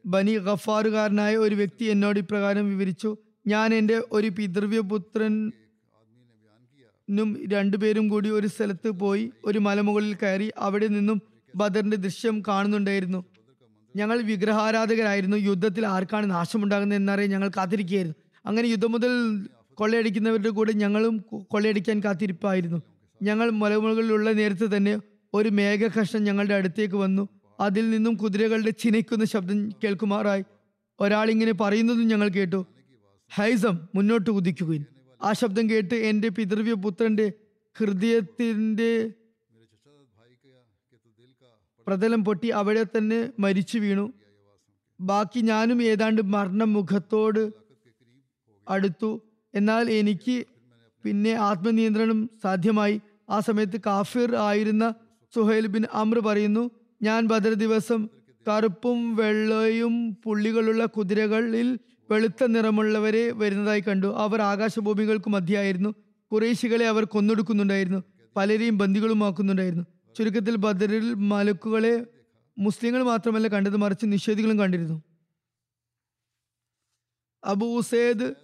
[0.06, 3.16] ബനി ഗഫാറുകാരനായ ഒരു വ്യക്തി എന്നോട് ഇപ്രകാരം വിവരിച്ചു
[3.46, 4.26] ഞാൻ എന്റെ ഒരു
[7.10, 11.22] പിതൃവ്യപുത്രനും രണ്ടുപേരും കൂടി ഒരു സ്ഥലത്ത് പോയി ഒരു മലമുകളിൽ കയറി അവിടെ നിന്നും
[11.56, 13.24] ബദറിന്റെ ദൃശ്യം കാണുന്നുണ്ടായിരുന്നു.
[13.96, 15.36] ഞങ്ങൾ വിഗ്രഹാരാധകരായിരുന്നു.
[15.36, 18.14] യുദ്ധത്തിൽ ആർക്കാണ് നാശമുണ്ടാകുന്നത് എന്നറിയാൻ ഞങ്ങൾ കാത്തിരിക്കുകയായിരുന്നു.
[18.46, 19.10] അങ്ങനെ യുദ്ധം മുതൽ
[19.74, 22.82] കൊള്ളയടിക്കുന്നവരുടെ കൂടെ ഞങ്ങളും കൊള്ളയടിക്കാൻ കാത്തിരിപ്പായിരുന്നു.
[23.22, 25.00] ഞങ്ങൾ മലമുകളിലുള്ള നേരത്തെ തന്നെ
[25.34, 27.28] ഒരു മേഘകഷ്ണം ഞങ്ങളുടെ അടുത്തേക്ക് വന്നു.
[27.60, 30.44] അതിൽ നിന്നും കുതിരകളുടെ ചിനയ്ക്കുന്ന ശബ്ദം കേൾക്കുമാറായി.
[31.00, 32.66] ഒരാളിങ്ങനെ പറയുന്നതും ഞങ്ങൾ കേട്ടു.
[33.34, 34.99] ഹൈസം മുന്നോട്ട് കുതിക്കുകയും.
[35.22, 37.32] ആ ശബ്ദം കേട്ട് എന്റെ പിതൃവ്യ പുത്രന്റെ
[37.76, 38.92] ഹൃദയത്തിന്റെ
[41.86, 44.12] പ്രതലം പൊട്ടി അവിടെ തന്നെ മരിച്ചു വീണു.
[45.00, 47.42] ബാക്കി ഞാനും ഏതാണ്ട് മരണമുഖത്തോട്
[48.68, 49.10] അടുത്തു.
[49.54, 50.36] എന്നാൽ എനിക്ക്
[51.04, 53.00] പിന്നെ ആത്മനിയന്ത്രണം സാധ്യമായി.
[53.30, 54.94] ആ സമയത്ത് കാഫിർ ആയിരുന്ന
[55.34, 56.70] സുഹൈൽ ബിൻ അമ്ര പറയുന്നു
[57.02, 58.00] ഞാൻ ബദർ ദിവസം
[58.48, 61.68] കറുപ്പും വെള്ളയും പുള്ളികളുള്ള കുതിരകളിൽ
[62.10, 64.16] വെളുത്ത നിറമുള്ളവരെ വരുന്നതായി കണ്ടു.
[64.16, 65.94] അവർ ആകാശഭൂമികൾക്ക് മധ്യയായിരുന്നു.
[66.32, 68.02] കുറേശികളെ അവർ കൊന്നൊടുക്കുന്നുണ്ടായിരുന്നു.
[68.36, 69.84] പലരെയും ബന്ദികളുമാക്കുന്നുണ്ടായിരുന്നു.
[70.18, 72.06] ചുരുക്കത്തിൽ ബദറിൽ മലക്കുകളെ
[72.58, 75.02] മുസ്ലിങ്ങൾ മാത്രമല്ല കണ്ടത് മറിച്ച് നിഷേധികളും കണ്ടിരുന്നു.
[77.44, 78.34] Abu Usaid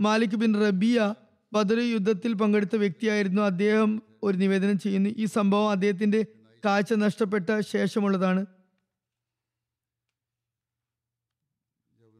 [0.00, 1.14] Malik bin Rabia
[1.52, 3.42] Badr യുദ്ധത്തിൽ പങ്കെടുത്ത വ്യക്തിയായിരുന്നു.
[3.42, 5.10] അദ്ദേഹം ഒരു നിവേദനം ചെയ്യുന്നു.
[5.10, 6.26] ഈ സംഭവം അദ്ദേഹത്തിന്റെ
[6.64, 8.46] കാഴ്ച നഷ്ടപ്പെട്ട ശേഷമുള്ളതാണ്.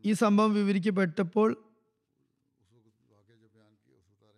[0.06, 1.56] ഈ സംഭവം വിവരിക്കപ്പെട്ടപ്പോൾ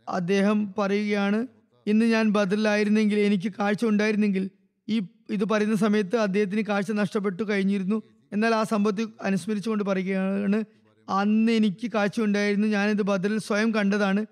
[0.08, 1.46] അദ്ദേഹം പറയുകയാണ്
[1.86, 4.50] ഇന്ന് ഞാൻ ബദറിലായിരുന്നെങ്കിൽ എനിക്ക് കാഴ്ച ഉണ്ടായിരുന്നെങ്കിൽ
[4.88, 5.00] ഈ
[5.30, 8.02] ഇത് പറയുന്ന സമയത്ത് അദ്ദേഹത്തിന് കാഴ്ച നഷ്ടപ്പെട്ടു കഴിഞ്ഞിരുന്നു.
[8.32, 10.64] എന്നാൽ ആ സംഭവത്തെ അനുസ്മരിച്ചുകൊണ്ട് പറയുകയാണ്
[11.08, 14.26] അന്ന് എനിക്ക് കാഴ്ച ഉണ്ടായിരുന്നു ഞാനിത് ബദറിൽ സ്വയം കണ്ടതാണ്.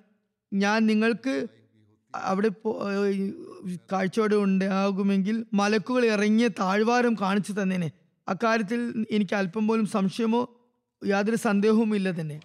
[0.52, 1.46] ഞാൻ നിങ്ങൾക്ക്
[2.14, 2.50] അവിടെ
[3.92, 7.92] കാഴ്ചയോടെ ഉണ്ടാകുമെങ്കിൽ മലക്കുകൾ ഇറങ്ങിയ താഴ്വാരം കാണിച്ചു തന്നേനെ.
[8.28, 10.42] അക്കാര്യത്തിൽ എനിക്ക് അല്പം പോലും സംശയമോ
[11.04, 12.40] യാതൊരു സന്ദേഹവും ഇല്ല തന്നെ.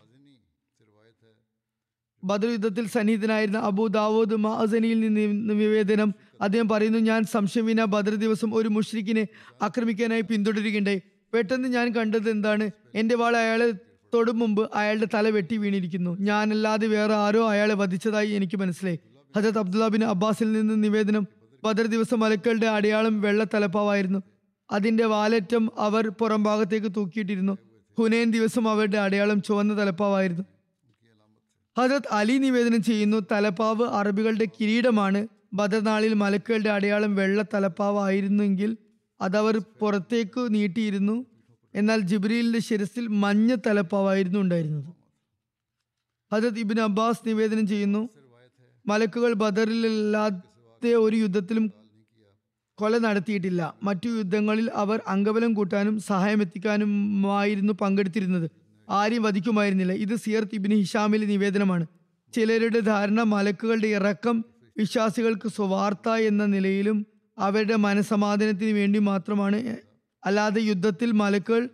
[2.23, 8.69] ബദർ യുദ്ധത്തിൽ സന്നിഹിതനായിരുന്ന അബു ദാവൂദ് മഅസനിയിൽ നിന്ന് നിവേദനം അദ്ദേഹം പറയുന്നു ഞാൻ സംശയമിന ബദർ ദിവസം ഒരു
[8.69, 9.27] മുഷ്രിഖിനെ
[9.61, 11.01] ആക്രമിക്കാനായി പിന്തുടരുകയുണ്ടായി.
[11.33, 12.71] പെട്ടെന്ന് ഞാൻ കണ്ടത് എന്താണ്?
[12.95, 13.71] എന്റെ വാൾ അയാളെ
[14.13, 16.17] തൊടും മുമ്പ് അയാളുടെ തല വെട്ടി വീണിരിക്കുന്നു.
[16.19, 18.99] ഞാനല്ലാതെ വേറെ ആരോ അയാളെ വധിച്ചതായി എനിക്ക് മനസ്സിലായി.
[19.35, 21.27] ഹജത് അബ്ദുല്ല ബിൻ അബ്ബാസിൽ നിന്ന് നിവേദനം.
[21.63, 24.19] ബദർ ദിവസം മലക്കളുടെ അടയാളം വെള്ള തലപ്പാവായിരുന്നു.
[24.71, 27.57] അതിന്റെ വാലറ്റം അവർ പുറം ഭാഗത്തേക്ക് തൂക്കിയിട്ടിരുന്നു.
[27.97, 30.43] ഹുനൈൻ ദിവസം അവരുടെ അടയാളം ചുവന്ന തലപ്പാവായിരുന്നു.
[31.77, 35.27] ഹജത് അലി നിവേദനം ചെയ്യുന്നു തലപ്പാവ് അറബികളുടെ കിരീടമാണ്.
[35.53, 38.77] ബദർനാളിൽ മലക്കുകളുടെ അടയാളം വെള്ള തലപ്പാവായിരുന്നെങ്കിൽ
[39.21, 41.25] അതവർ പുറത്തേക്ക് നീട്ടിയിരുന്നു.
[41.75, 44.93] എന്നാൽ ജിബ്രീലിന്റെ ശിരസിൽ മഞ്ഞ തലപ്പാവായിരുന്നു ഉണ്ടായിരുന്നത്.
[46.33, 48.09] ഹജത് ഇബിൻ അബ്ബാസ് നിവേദനം ചെയ്യുന്നു
[48.85, 51.80] മലക്കുകൾ ബദറിലല്ലാത്ത ഒരു യുദ്ധത്തിലും
[52.81, 53.61] കൊല നടത്തിയിട്ടില്ല.
[53.83, 58.51] മറ്റു യുദ്ധങ്ങളിൽ അവർ അംഗബലം കൂട്ടാനും സഹായമെത്തിക്കാനുമായിരുന്നു പങ്കെടുത്തിരുന്നത്.
[58.89, 59.93] ആരെയും വധിക്കുമായിരുന്നില്ല.
[59.93, 61.85] ഇത് സിയർത്ത് ഇബിന് ഹിഷാമിലെ നിവേദനമാണ്.
[62.35, 64.45] ചിലരുടെ ധാരണ മലക്കുകളുടെ ഇറക്കം
[64.77, 67.05] വിശ്വാസികൾക്ക് സ്വാർത്ഥ എന്ന നിലയിലും
[67.37, 69.77] അവരുടെ മനസമാധാനത്തിന് വേണ്ടി മാത്രമാണ്.
[70.25, 71.69] അല്ലാതെ യുദ്ധത്തിൽ മലക്കുകൾ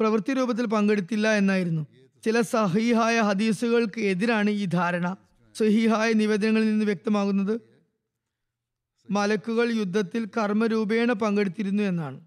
[0.00, 1.82] പ്രവൃത്തി രൂപത്തിൽ പങ്കെടുത്തില്ല എന്നായിരുന്നു.
[2.24, 5.16] ചില സഹീഹായ ഹദീസുകൾക്ക് എതിരാണ് ഈ ധാരണ.
[5.58, 7.60] സഹീഹായ നിവേദനങ്ങളിൽ നിന്ന് വ്യക്തമാകുന്നത്
[9.10, 12.20] മലക്കുകൾ യുദ്ധത്തിൽ കർമ്മരൂപേണ പങ്കെടുത്തിരുന്നു എന്നാണ്.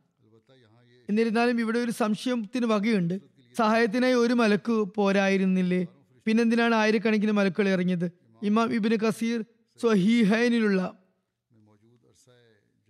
[1.09, 3.21] എന്നിരുന്നാലും ഇവിടെ ഒരു സംശയത്തിന് വകയുണ്ട്.
[3.57, 5.87] സഹായത്തിനായി ഒരു മലക്ക് പോരായിരുന്നില്ലേ?
[6.25, 8.11] പിന്നെന്തിനാണ് ആയിരക്കണക്കിന് മലക്കുകൾ ഇറങ്ങിയത്?
[8.43, 9.45] ഇമാം ഇബിന് കസീർ
[9.81, 10.93] സ്വഹീഹൈനിലുള്ള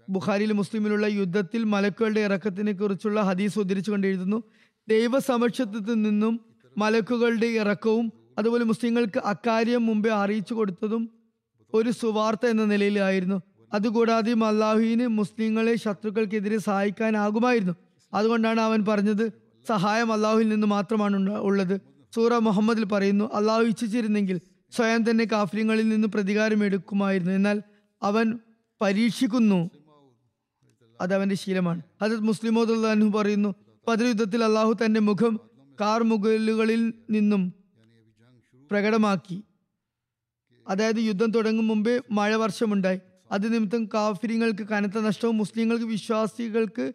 [0.09, 4.43] ബുഖാരിയിൽ മുസ്ലിമിലുള്ള യുദ്ധത്തിൽ മലക്കുകളുടെ ഇറക്കത്തിനെ കുറിച്ചുള്ള ഹദീസ് ഉദ്ധരിച്ചുകൊണ്ട് എഴുതുന്നു.
[4.89, 6.39] ദൈവസമക്ഷത്വത്തിൽ നിന്നും
[6.77, 11.09] മലക്കുകളുടെ ഇറക്കവും അതുപോലെ മുസ്ലിങ്ങൾക്ക് അക്കാര്യം മുമ്പേ അറിയിച്ചു കൊടുത്തതും
[11.73, 13.41] ഒരു സുവാർത്ത എന്ന നിലയിലായിരുന്നു.
[13.73, 17.73] അതുകൂടാതെയും അള്ളാഹുവിന് മുസ്ലിങ്ങളെ ശത്രുക്കൾക്കെതിരെ സഹായിക്കാനാകുമായിരുന്നു.
[18.13, 19.31] അതുകൊണ്ടാണ് അവൻ പറഞ്ഞത്
[19.67, 21.81] സഹായം അള്ളാഹുവിൽ നിന്ന് മാത്രമാണ് ഉള്ളത്.
[22.15, 24.41] സൂറ മുഹമ്മദിൽ പറയുന്നു അള്ളാഹു ഇച്ഛിച്ചിരുന്നെങ്കിൽ
[24.71, 27.33] സ്വയം തന്നെ കാഫര്യങ്ങളിൽ നിന്ന് പ്രതികാരം എടുക്കുമായിരുന്നു.
[27.33, 27.61] എന്നാൽ
[28.03, 28.39] അവൻ
[28.81, 29.69] പരീക്ഷിക്കുന്നു.
[31.01, 31.81] അത് അവന്റെ ശീലമാണ്.
[32.01, 33.55] ഹജത് മുസ്ലിമോദ് പറയുന്നു
[33.87, 35.39] ബദർ യുദ്ധത്തിൽ അള്ളാഹു തന്റെ മുഖം
[35.81, 37.53] കാർ മുകളിലുകളിൽ നിന്നും
[38.71, 39.43] പ്രകടമാക്കി.
[40.67, 42.99] അതായത് യുദ്ധം തുടങ്ങും മുമ്പേ മഴ വർഷമുണ്ടായി
[43.31, 46.93] അത് നിമിത്തം കാഫിര്യങ്ങൾക്ക് കനത്ത നഷ്ടവും മുസ്ലിങ്ങൾക്ക് വിശ്വാസികൾക്ക്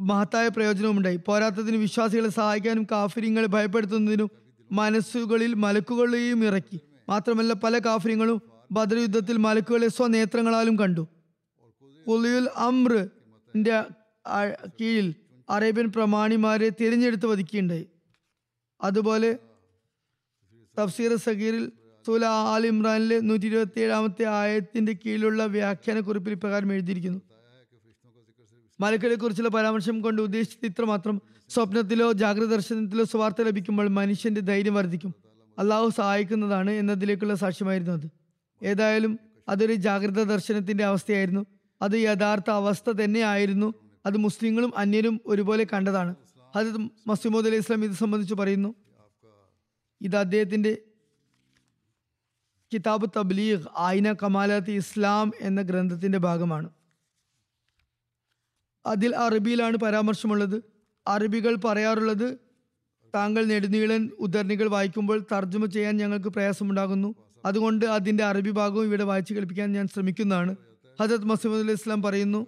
[0.00, 4.30] മഹത്തായ പ്രയോജനവും ഉണ്ടായി പോരാത്തതിന് വിശ്വാസികളെ സഹായിക്കാനും കാഫിര്യങ്ങളെ ഭയപ്പെടുത്തുന്നതിനും
[4.72, 6.80] മനസ്സുകളിൽ മലക്കുകളെയും ഇറക്കി.
[7.08, 8.42] മാത്രമല്ല പല കാഫിര്യങ്ങളും
[8.72, 11.08] ബദർ യുദ്ധത്തിൽ മലക്കുകളെ സ്വനേത്രങ്ങളാലും കണ്ടു.
[12.06, 13.84] ഉലിയുൽ അമ്രിന്റെ
[14.80, 15.14] കീഴിൽ
[15.50, 17.86] അറേബ്യൻ പ്രമാണിമാരെ തിരഞ്ഞെടുത്ത് വധിക്കുകയുണ്ടായി.
[18.82, 19.38] അതുപോലെ
[20.78, 21.72] തഫ്സീർ സഗീറിൽ
[22.06, 27.20] സൂല ആൽ ഇമ്രാനിലെ നൂറ്റി ഇരുപത്തി ഏഴാമത്തെ ആയത്തിന്റെ കീഴിലുള്ള വ്യാഖ്യാന കുറിപ്പിൽ ഇപ്രകാരം എഴുതിയിരിക്കുന്നു.
[28.80, 35.14] മലക്കളെ കുറിച്ചുള്ള പരാമർശം കൊണ്ട് ഉദ്ദേശിച്ചത് ഇത്ര മാത്രം സ്വപ്നത്തിലോ ജാഗ്രത ദർശനത്തിലോ സ്വാർത്ഥ ലഭിക്കുമ്പോൾ മനുഷ്യന്റെ ധൈര്യം വർദ്ധിക്കും.
[35.58, 38.10] അള്ളാഹു സഹായിക്കുന്നതാണ് എന്നതിലേക്കുള്ള സാക്ഷ്യമായിരുന്നു അത്.
[38.62, 41.46] ഏതായാലും അതൊരു ജാഗ്രത ദർശനത്തിന്റെ അവസ്ഥയായിരുന്നു.
[41.82, 43.74] അത് യഥാർത്ഥ അവസ്ഥ തന്നെയായിരുന്നു.
[44.06, 46.14] അത് മുസ്ലിങ്ങളും അന്യരും ഒരുപോലെ കണ്ടതാണ്.
[46.56, 48.74] അത് മസീമോദ് അലൈഹി ഇസ്ലാം ഇത് സംബന്ധിച്ച് പറയുന്നു.
[50.00, 50.78] ഇത് അദ്ദേഹത്തിന്റെ
[52.74, 56.70] കിതാബ് തബ്ലീഗ് ആയിന കമാലാത്ത് ഇസ്ലാം എന്ന ഗ്രന്ഥത്തിന്റെ ഭാഗമാണ്.
[58.86, 60.62] അതിൽ അറബിയിലാണ് പരാമർശമുള്ളത്.
[61.06, 62.38] അറബികൾ പറയാറുള്ളത്
[63.14, 67.14] താങ്കൾ നെടുനീളൻ ഉദ്ധരണികൾ വായിക്കുമ്പോൾ തർജമ ചെയ്യാൻ ഞങ്ങൾക്ക് പ്രയാസമുണ്ടാകുന്നു.
[67.44, 70.56] അതുകൊണ്ട് അതിന്റെ അറബി ഭാഗവും ഇവിടെ വായിച്ചു കേൾപ്പിക്കാൻ ഞാൻ ശ്രമിക്കുന്നതാണ്.
[71.00, 72.46] ഹജത് അലൈഹി ഇസ്ലാം പറയുന്നു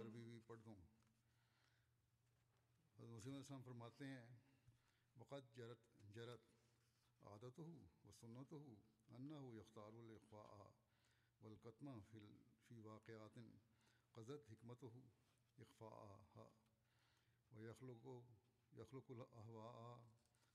[18.86, 19.98] یخلق الحوا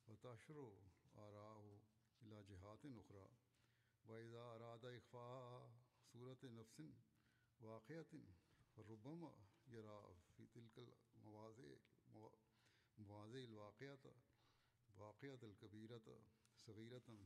[0.08, 0.70] و تاشر و
[1.16, 1.80] آرا ہو
[2.22, 3.26] الا جہات نخرا
[4.06, 5.26] باعض ارادہ اخوا
[6.12, 6.92] صورت نفسن
[7.62, 8.24] واقعتن
[8.90, 9.26] ربم
[9.74, 10.00] یرا
[10.36, 10.90] فی تلکل
[11.24, 11.74] مواضع
[12.98, 14.08] مواضع الواقعت
[14.98, 16.10] واقعت القبیرت
[16.66, 17.24] صغیرتن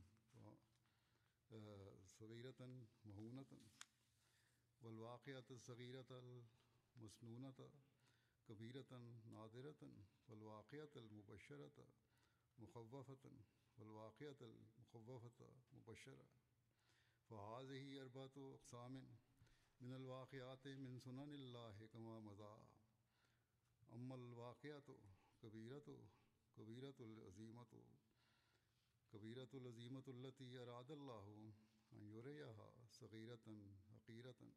[2.18, 3.66] صغیرتن مہونتن
[4.82, 7.60] والواقعت الصغیرت المسنونت
[8.48, 9.92] كبيرة نادرة
[10.28, 11.88] والواقعة المبشرة
[12.58, 13.30] مخوفة
[13.78, 16.26] والواقعة المخوفة مبشرة.
[17.30, 19.06] فهذه أربعة أقسام
[19.80, 22.64] من الواقعات من سنن الله كما مضى.
[23.92, 24.96] أما الواقعة
[25.42, 26.08] كبيرة
[26.56, 27.66] كبيرة العظيمة
[29.12, 31.52] كبيرة العظيمة التي أراد الله
[31.92, 34.52] أن يريها صغيرة حقيرة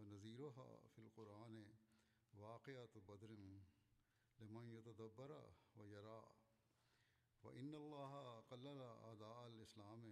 [0.00, 1.64] و نظیر و حافل قرآن
[2.34, 3.32] واقعات بدر
[4.38, 5.40] لمایتبرا
[5.76, 6.20] و یرا
[7.42, 8.14] و ان اللہ
[8.48, 10.10] قل ادا الاسلام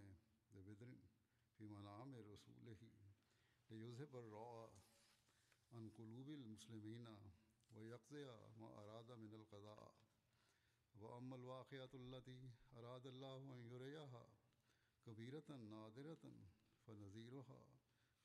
[0.51, 0.93] بدرن
[1.57, 2.89] فی منام رسول ہی
[3.69, 4.67] یوزب الرا
[5.71, 7.07] ان قلوب المسلمین
[7.71, 9.89] و یکزیہ ما ارادہ من القضاء
[10.99, 12.39] و ام الواقعات التی
[12.71, 14.23] اراد اللہ یوریہ
[15.05, 16.41] کبیرتاً، نادرتاً
[16.85, 17.41] فنظیر و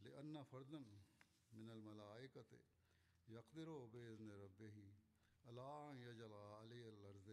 [0.00, 0.78] لأن فردا
[1.52, 2.58] من الملائكة
[3.28, 4.76] يقدر بإذن ربه
[5.44, 7.30] ألا ہی اللہ یجلا علی الرض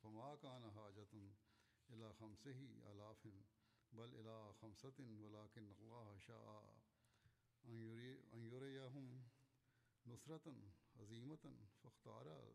[0.00, 1.30] فما كان حاجتن
[1.90, 2.60] إلى خمسه
[3.24, 3.30] ہی
[3.92, 6.76] بل إلى خمسة ولكن الله شاء
[7.64, 9.22] أن يريهم
[10.06, 10.54] عظیمتاً
[10.96, 12.54] عظيمة فاختار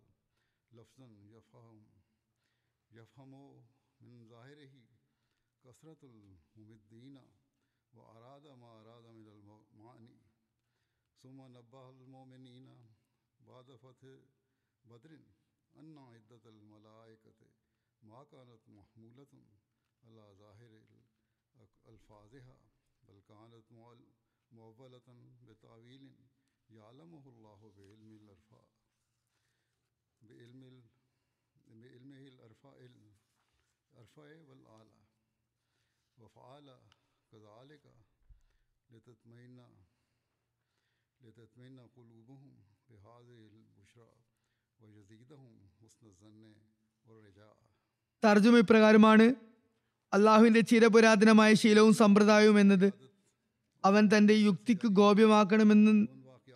[0.72, 1.86] لفظا يفهم
[2.92, 3.64] يفهم
[4.02, 4.86] من ظاهره ہی
[5.64, 7.20] کثرت المدینہ
[7.94, 10.20] وأراد ما أراد من المعاني
[11.24, 12.94] ثم نبه المؤمنين
[13.40, 14.20] بعد فتح
[14.86, 15.20] بدر
[15.76, 17.48] أن عدة الملائكة
[18.02, 19.46] ما كانت محمولة
[20.04, 20.82] على ظاهر
[21.88, 22.58] ألفاظها
[23.04, 23.72] بل كانت
[24.52, 26.16] مؤولة بتأويل
[26.70, 28.68] يعلمه الله بعلم الأرفاء
[30.22, 30.84] بعلم.
[31.68, 32.92] بعلمه الأرفاء
[33.94, 35.06] الأرفاء والآلة
[36.18, 36.80] وفعل
[48.24, 49.36] തർജുമ ഇപ്രകാരമാണ്
[50.14, 52.94] അള്ളാഹുവിന്റെ ചിരപുരാതനമായ ശീലവും സമ്പ്രദായവും എന്നത്.
[53.86, 56.08] അവൻ തന്റെ യുക്തിക്ക് ഗോപ്യമാക്കണമെന്ന്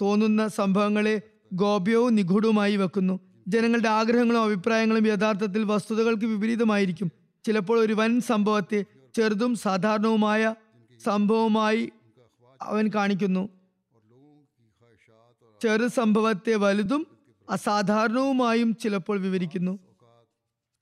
[0.02, 1.22] തോന്നുന്ന സംഭവങ്ങളെ
[1.54, 3.20] ഗോപ്യവും നിഗൂഢവുമായി വെക്കുന്നു.
[3.48, 7.12] ജനങ്ങളുടെ ആഗ്രഹങ്ങളും അഭിപ്രായങ്ങളും യഥാർത്ഥത്തിൽ വസ്തുതകൾക്ക് വിപരീതമായിരിക്കും.
[7.44, 10.56] ചിലപ്പോൾ ഒരു വൻ സംഭവത്തെ ചെറുതും സാധാരണവുമായ
[11.00, 11.92] സംഭവമായി
[12.62, 13.50] അവൻ കാണിക്കുന്നു.
[15.62, 17.08] ചെറു സംഭവത്തെ വലുതും
[17.50, 19.80] അസാധാരണവുമായും ചിലപ്പോൾ വിവരിക്കുന്നു.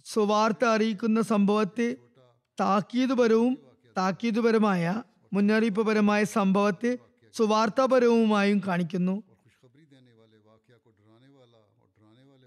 [0.06, 1.96] സുവാർത്ത അറിയിക്കുന്ന സംഭവത്തെ
[2.60, 3.58] താക്കീതുപരവും
[3.98, 5.04] താക്കീതുപരമായ
[5.34, 6.98] മുന്നറിയിപ്പുപരമായ സംഭവത്തെ
[7.34, 9.24] സുവാർത്താപരവുമായും കാണിക്കുന്നു.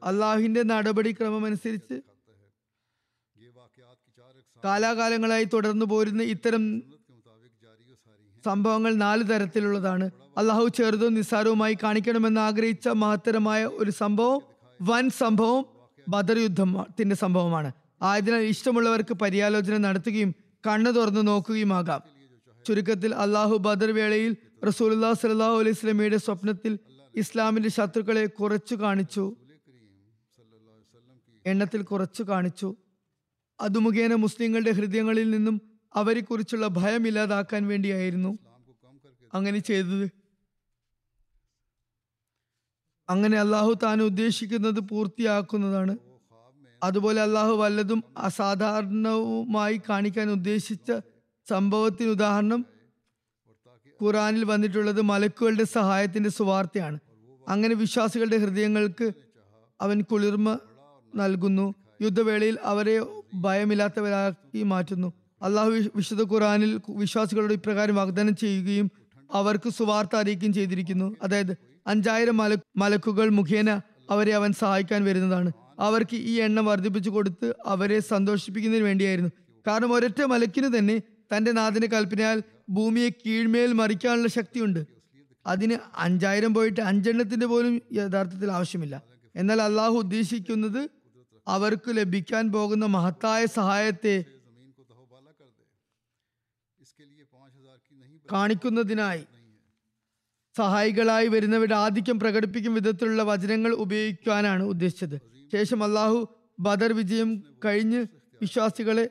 [0.02, 2.00] അള്ളാഹുവിന്റെ നടപടിക്രമമനുസരിച്ച്
[4.64, 6.82] കാലാകാലങ്ങളായി തുടർന്നു പോരുന്ന ഇത്തരം
[8.46, 10.10] സംഭവങ്ങൾ നാല് തരത്തിലുള്ളതാണ്.
[10.38, 14.40] അള്ളാഹു ചെറുതും നിസ്സാരവുമായി കാണിക്കണമെന്ന് ആഗ്രഹിച്ച മഹത്തരമായ ഒരു സംഭവം
[14.82, 15.64] വൻ സംഭവം
[16.08, 17.72] ബദർ യുദ്ധത്തിന്റെ സംഭവമാണ്.
[18.02, 20.34] ആയതിനാൽ ഇഷ്ടമുള്ളവർക്ക് പര്യാലോചന നടത്തുകയും
[20.66, 22.00] കണ്ണു തുറന്നു നോക്കുകയുമാകാം.
[22.66, 24.36] ചുരുക്കത്തിൽ അള്ളാഹു ബദർ വേളയിൽ
[24.66, 26.78] റസൂലുല്ലാ സലാഹു അലൈഹി സ്വലമിയുടെ സ്വപ്നത്തിൽ
[27.14, 29.24] ഇസ്ലാമിന്റെ ശത്രുക്കളെ കുറച്ചു കാണിച്ചു.
[31.46, 32.68] എണ്ണത്തിൽ കുറച്ചു കാണിച്ചു.
[33.60, 35.56] അതുമുഖേന മുസ്ലിങ്ങളുടെ ഹൃദയങ്ങളിൽ നിന്നും
[35.94, 38.38] അവരെക്കുറിച്ചുള്ള ഭയം ഇല്ലാതാക്കാൻ വേണ്ടിയായിരുന്നു
[39.34, 40.10] അങ്ങനെ ചെയ്തത്.
[43.08, 45.96] അങ്ങനെ അള്ളാഹു താൻ ഉദ്ദേശിക്കുന്നത് പൂർത്തിയാക്കുന്നതാണ്.
[46.82, 50.92] അതുപോലെ അള്ളാഹു വല്ലതും അസാധാരണവുമായി കാണിക്കാൻ ഉദ്ദേശിച്ച
[51.48, 52.66] സംഭവത്തിന് ഉദാഹരണം
[54.02, 56.98] ഖുറാനിൽ വന്നിട്ടുള്ളത് മലക്കുകളുടെ സഹായത്തിന്റെ സുവാർത്തയാണ്.
[57.48, 59.12] അങ്ങനെ വിശ്വാസികളുടെ ഹൃദയങ്ങൾക്ക്
[59.80, 60.58] അവൻ കുളിർമ
[61.14, 61.74] നൽകുന്നു.
[62.02, 65.12] യുദ്ധവേളയിൽ അവരെ ഭയമില്ലാത്തവരാക്കി മാറ്റുന്നു.
[65.46, 68.90] അള്ളാഹു വിശുദ്ധ ഖുറാനിൽ വിശ്വാസികളോട് ഇപ്രകാരം വാഗ്ദാനം ചെയ്യുകയും
[69.32, 71.16] അവർക്ക് സുവാർത്ത അറിയിക്കുകയും ചെയ്തിരിക്കുന്നു.
[71.22, 73.70] അതായത് അഞ്ചായിരം മല മലക്കുകൾ മുഖേന
[74.10, 75.52] അവരെ അവൻ സഹായിക്കാൻ വരുന്നതാണ്.
[75.80, 79.30] അവർക്ക് ഈ എണ്ണം വർദ്ധിപ്പിച്ചു കൊടുത്ത് അവരെ സന്തോഷിപ്പിക്കുന്നതിന് വേണ്ടിയായിരുന്നു.
[79.66, 84.80] കാരണം ഒരൊറ്റ മലക്കിന് തന്നെ തന്റെ നാഥിനെ കൽപ്പനയാൽ ഭൂമിയെ കീഴ്മേൽ മറിക്കാനുള്ള ശക്തിയുണ്ട്.
[85.46, 89.02] അതിന് അഞ്ചായിരം പോയിട്ട് അഞ്ചെണ്ണത്തിന്റെ പോലും യഥാർത്ഥത്തിൽ ആവശ്യമില്ല.
[89.36, 90.88] എന്നാൽ അള്ളാഹു ഉദ്ദേശിക്കുന്നത്
[91.48, 94.24] അവർക്ക് ലഭിക്കാൻ പോകുന്ന മഹത്തായ സഹായത്തെ
[98.32, 99.24] കാണിക്കുന്നതിനായി
[100.56, 105.20] സഹായികളായി വരുന്നവരുടെ ആധിക്യം പ്രകടിപ്പിക്കും വിധത്തിലുള്ള വചനങ്ങൾ ഉപയോഗിക്കാനാണ് ഉദ്ദേശിച്ചത്.
[105.52, 106.28] ശേഷം അള്ളാഹു
[106.60, 108.06] ബദർ വിജയം കഴിഞ്ഞ്
[108.40, 109.08] വിശ്വാസികളെ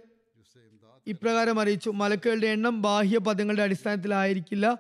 [1.08, 1.90] ഇപ്രകാരം അറിയിച്ചു.
[1.90, 4.78] മലക്കുകളുടെ എണ്ണം ബാഹ്യ പദങ്ങളുടെ അടിസ്ഥാനത്തിലായിരിക്കില്ല.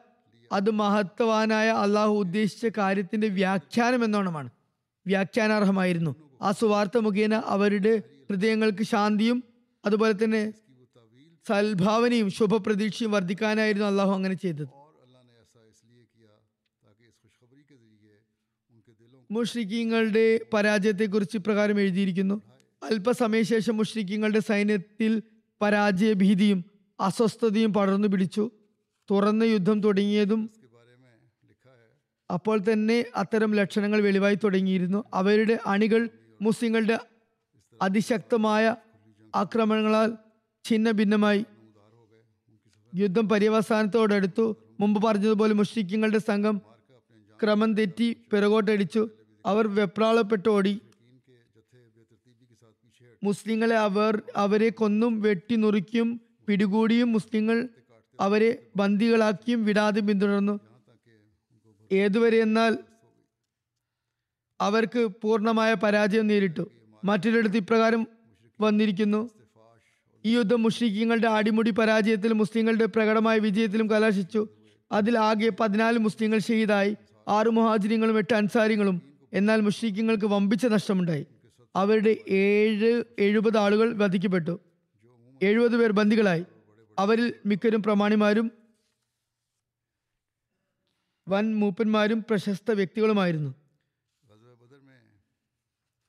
[0.52, 4.50] അത് മഹത്വവാനായ അള്ളാഹു ഉദ്ദേശിച്ച കാര്യത്തിന്റെ വ്യാഖ്യാനം എന്നോണമാണ്.
[5.08, 6.16] വ്യാഖ്യാനാർഹമായിരുന്നു.
[6.42, 9.44] ആ സുവാർത്ത മുഖേന അവരുടെ ഹൃദയങ്ങൾക്ക് ശാന്തിയും
[9.86, 10.54] അതുപോലെ തന്നെ
[11.48, 14.68] സൽഭാവനയും ശുഭപ്രതീക്ഷയും വർദ്ധിക്കാനായിരുന്നു അള്ളാഹു അങ്ങനെ ചെയ്തത്.
[19.32, 22.42] മുഷ്രിഖീങ്ങളുടെ പരാജയത്തെക്കുറിച്ച് പ്രകാരം എഴുതിയിരിക്കുന്നു.
[22.84, 25.22] അല്പസമയശേഷം മുഷ്രിഖിങ്ങളുടെ സൈന്യത്തിൽ
[25.62, 26.66] പരാജയഭീതിയും
[27.00, 28.52] അസ്വസ്ഥതയും പടർന്നു പിടിച്ചു.
[29.12, 30.50] തുറന്ന യുദ്ധം തുടങ്ങിയതും
[32.34, 35.04] അപ്പോൾ തന്നെ അത്തരം ലക്ഷണങ്ങൾ വെളിവായി തുടങ്ങിയിരുന്നു.
[35.14, 36.10] അവരുടെ അണികൾ
[36.42, 37.00] മുസ്ലിങ്ങളുടെ
[37.82, 38.76] അതിശക്തമായ
[39.36, 40.25] ആക്രമണങ്ങളാൽ
[40.66, 41.46] ഛിന്ന ഭിന്നമായി
[42.94, 44.46] യുദ്ധം പര്യവസാനത്തോടടുത്തു.
[44.80, 46.62] മുമ്പ് പറഞ്ഞതുപോലെ മുഷ്ടിക്കങ്ങളുടെ സംഘം
[47.44, 49.10] ക്രമം തെറ്റി പിറകോട്ടടിച്ചു.
[49.46, 50.74] അവർ വെപ്രാളപ്പെട്ട് ഓടി
[53.24, 56.10] മുസ്ലിങ്ങളെ അവർ അവരെ കൊന്നും വെട്ടി നുറുക്കിയും
[56.48, 57.58] പിടികൂടിയും മുസ്ലിങ്ങൾ
[58.20, 60.60] അവരെ ബന്ദികളാക്കിയും വിടാതെ പിന്തുടർന്നു.
[61.92, 62.78] ഏതുവരെ എന്നാൽ
[64.62, 66.66] അവർക്ക് പൂർണമായ പരാജയം നേരിട്ടു.
[67.04, 68.08] മറ്റൊരിടത്ത് ഇപ്രകാരം
[68.62, 69.30] വന്നിരിക്കുന്നു.
[70.26, 74.48] ഈ യുദ്ധം മുഷ്രീഖിങ്ങളുടെ അടിമുടി പരാജയത്തിൽ മുസ്ലിങ്ങളുടെ പ്രകടമായ വിജയത്തിലും കലാശിച്ചു.
[74.92, 76.98] അതിൽ ആകെ പതിനാല് മുസ്ലിങ്ങൾ ഷഹീദായി
[77.28, 79.02] ആറു മുഹാജിനങ്ങളും എട്ട് അൻസാരിങ്ങളും
[79.34, 81.26] എന്നാൽ മുഷ്രീഖിങ്ങൾക്ക് വമ്പിച്ച നഷ്ടമുണ്ടായി.
[81.76, 84.60] അവരുടെ ഏഴ് എഴുപത് ആളുകൾ വധിക്കപ്പെട്ടു.
[85.44, 86.46] എഴുപത് പേർ ബന്ദികളായി.
[87.00, 88.52] അവരിൽ മിക്കരും പ്രമാണിമാരും
[91.30, 93.56] വൻ മൂപ്പന്മാരും പ്രശസ്ത വ്യക്തികളുമായിരുന്നു.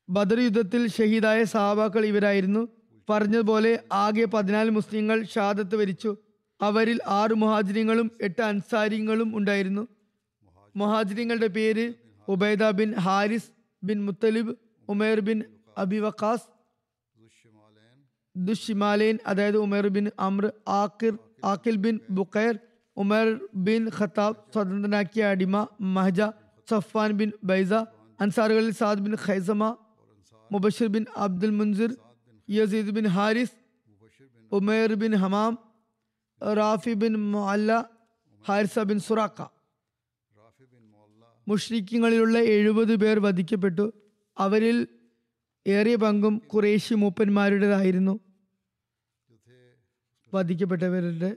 [0.09, 2.76] ബദർ യുദ്ധത്തിൽ ഷഹീദായ സഹാബാക്കൾ ഇവരായിരുന്നു.
[3.09, 3.73] പറഞ്ഞതുപോലെ
[4.05, 6.11] ആകെ പതിനാല് മുസ്ലിങ്ങൾ ഷാദത്ത് വരിച്ചു.
[6.61, 9.85] അവരിൽ ആറ് മുഹാജിരിങ്ങളും എട്ട് അൻസാരിങ്ങളും ഉണ്ടായിരുന്നു.
[10.75, 11.85] മുഹാജിരിങ്ങളുടെ പേര്
[12.29, 13.51] Ubaida bin Haris
[13.83, 14.53] bin Muttalib
[14.89, 15.39] Umair bin
[15.79, 16.47] Abi Waqqas
[18.37, 20.47] ദുഷിമാലയൻ അതായത് Umair bin Amr
[20.81, 22.55] Aqir Aqil bin Bukhair
[22.97, 23.27] Umar
[23.67, 25.57] bin Khattab സ്വതന്ത്രനാക്കിയ അടിമ
[25.97, 26.21] മഹജ
[26.69, 27.73] Safan bin ബൈസ
[28.21, 29.63] അൻസാറുകളിൽ Saad bin Khaisama
[30.51, 31.91] Mubashir bin Abdul Munzir
[32.51, 33.57] Yazid bin Haris
[34.53, 35.59] Umair bin Hamam
[36.55, 37.91] Rafi bin Malla
[38.49, 39.43] Harisa bin സുറാക്ക
[41.49, 43.93] മുഷ്രിഖ്യങ്ങളിലുള്ള എഴുപത് പേർ വധിക്കപ്പെട്ടു.
[44.39, 44.89] അവരിൽ
[45.67, 48.21] ഏറിയ പങ്കും കുറേശി മൂപ്പന്മാരുടേതായിരുന്നു.
[50.35, 51.37] വധിക്കപ്പെട്ടവരുടെ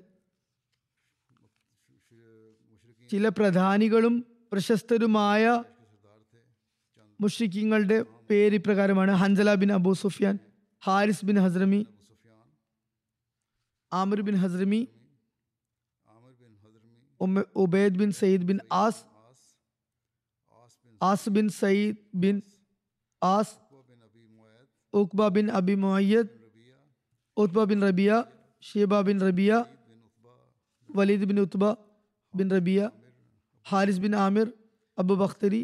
[3.09, 5.63] ചില പ്രധാനികളും പ്രശസ്തരുമായ
[7.21, 9.11] മുഷ്രിഖ്യങ്ങളുടെ പേര് ഇപ്രകാരമാണ്.
[9.11, 10.39] Hanzala bin Abu Sufyan
[10.83, 11.81] Haris bin Hazrami
[13.91, 14.81] Amir bin Hazrami
[17.55, 19.01] Ubaid bin Sayyid bin As
[21.01, 22.35] As bin Sayyid bin
[23.21, 23.55] As
[24.93, 26.31] Uqba bin Abi Moyyad
[27.37, 28.13] Utba bin Rabia
[28.63, 29.51] Shaiba bin Rabia
[30.89, 31.65] Walid bin Utba
[32.33, 32.79] bin Rabia
[33.65, 34.47] Haris bin Amir
[34.97, 35.61] Abu Bakhtari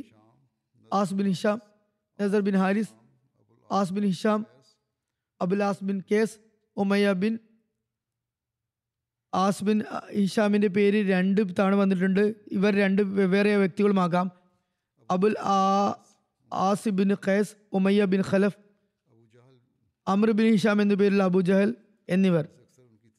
[0.91, 1.57] As bin Hisham
[2.19, 2.93] Nasr bin Haris
[3.69, 4.41] As bin Hisham
[5.41, 6.37] Abul As bin Qais
[6.77, 7.39] Umayya bin
[9.33, 12.35] As bin ഇഷാമിന്റെ പേര് രണ്ട് തവണ വന്നിട്ടുണ്ട്.
[12.51, 14.31] ഇവർ രണ്ട് വെവ്വേറെ വ്യക്തികളുമാകാം.
[15.11, 15.93] അബുൽ ആ
[16.53, 18.57] As bin Qais Umayya bin Khalaf
[20.07, 21.75] Amr bin Hisham എന്ന പേരിൽ അബുജഹൽ
[22.09, 22.47] എന്നിവർ.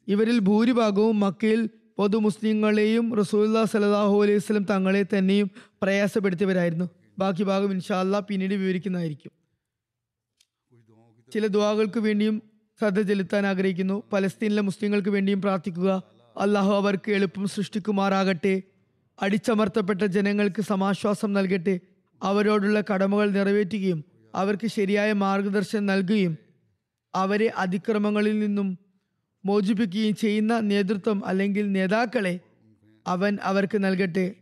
[0.09, 5.51] ഇവരിൽ ഭൂരിഭാഗവും മക്കയിൽ പൊതു മുസ്ലിങ്ങളെയും റസൂല്ലാ സലാഹു അലൈഹി സ്വലം തങ്ങളെ തന്നെയും
[5.83, 6.91] പ്രയാസപ്പെടുത്തിയവരായിരുന്നു.
[7.19, 9.46] ബാക്കി ഭാഗം ഇൻഷാല്ല പിന്നീട് വിവരിക്കുന്നതായിരിക്കും.
[11.33, 12.43] ചില ദുവാകൾക്ക് വേണ്ടിയും
[12.81, 14.03] ശ്രദ്ധ ചെലുത്താൻ ആഗ്രഹിക്കുന്നു.
[14.13, 16.03] പലസ്തീനിലെ മുസ്ലിങ്ങൾക്ക് വേണ്ടിയും പ്രാർത്ഥിക്കുക.
[16.41, 18.63] അള്ളാഹു അവർക്ക് എളുപ്പം സൃഷ്ടിക്കുമാറാകട്ടെ.
[19.23, 21.81] അടിച്ചമർത്തപ്പെട്ട ജനങ്ങൾക്ക് സമാശ്വാസം നൽകട്ടെ.
[22.23, 24.05] അവരോടുള്ള കടമകൾ നിറവേറ്റുകയും
[24.35, 26.39] അവർക്ക് ശരിയായ മാർഗദർശനം നൽകുകയും
[27.15, 28.79] അവരെ അതിക്രമങ്ങളിൽ നിന്നും
[29.45, 32.41] മോചിപ്പിക്കുകയും ചെയ്യുന്ന നേതൃത്വം അല്ലെങ്കിൽ നേതാക്കളെ
[33.07, 34.35] അവൻ അവർക്ക് നൽകട്ടെ.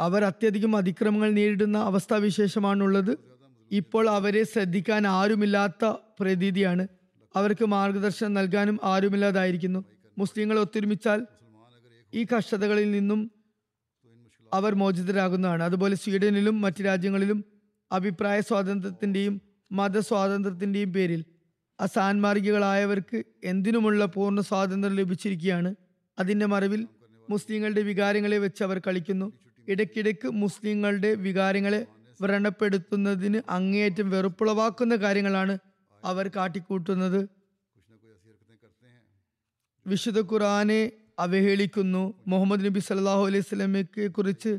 [0.00, 3.29] അവർ അത്യധികം അതിക്രമങ്ങൾ നേരിടുന്ന അവസ്ഥാവിശേഷമാണുള്ളത്.
[3.70, 5.84] ഇപ്പോൾ അവരെ ശ്രദ്ധിക്കാൻ ആരുമില്ലാത്ത
[6.20, 6.88] പ്രതീതിയാണ്.
[7.36, 9.84] അവർക്ക് മാർഗദർശനം നൽകാനും ആരുമില്ലാതായിരിക്കുന്നു.
[10.18, 11.26] മുസ്ലിങ്ങൾ ഒത്തൊരുമിച്ചാൽ
[12.14, 13.30] ഈ കഷ്ടതകളിൽ നിന്നും
[14.52, 15.62] അവർ മോചിതരാകുന്നതാണ്.
[15.62, 17.44] അതുപോലെ സ്വീഡനിലും മറ്റു രാജ്യങ്ങളിലും
[17.92, 19.40] അഭിപ്രായ സ്വാതന്ത്ര്യത്തിന്റെയും
[19.72, 21.24] മതസ്വാതന്ത്ര്യത്തിന്റെയും പേരിൽ
[21.80, 25.74] അസാൻമാർഗികളായവർക്ക് എന്തിനുമുള്ള പൂർണ സ്വാതന്ത്ര്യം ലഭിച്ചിരിക്കുകയാണ്.
[26.18, 26.88] അതിന്റെ മറവിൽ
[27.30, 29.32] മുസ്ലിങ്ങളുടെ വികാരങ്ങളെ വെച്ച് അവർ കളിക്കുന്നു.
[29.68, 31.86] ഇടയ്ക്കിടയ്ക്ക് മുസ്ലിങ്ങളുടെ വികാരങ്ങളെ
[32.20, 35.58] വ്രണപ്പെടുത്തുന്നതിന് അങ്ങേയറ്റം വെറുപ്പുളവാക്കുന്ന കാര്യങ്ങളാണ്
[36.04, 37.28] അവർ കാട്ടിക്കൂട്ടുന്നത്.
[39.86, 42.14] വിശുദ്ധ ഖുറാനെ അവഹേളിക്കുന്നു.
[42.26, 44.58] മുഹമ്മദ് നബി സല്ലാഹു അലൈഹി സ്വലമയ്ക്ക് കുറിച്ച്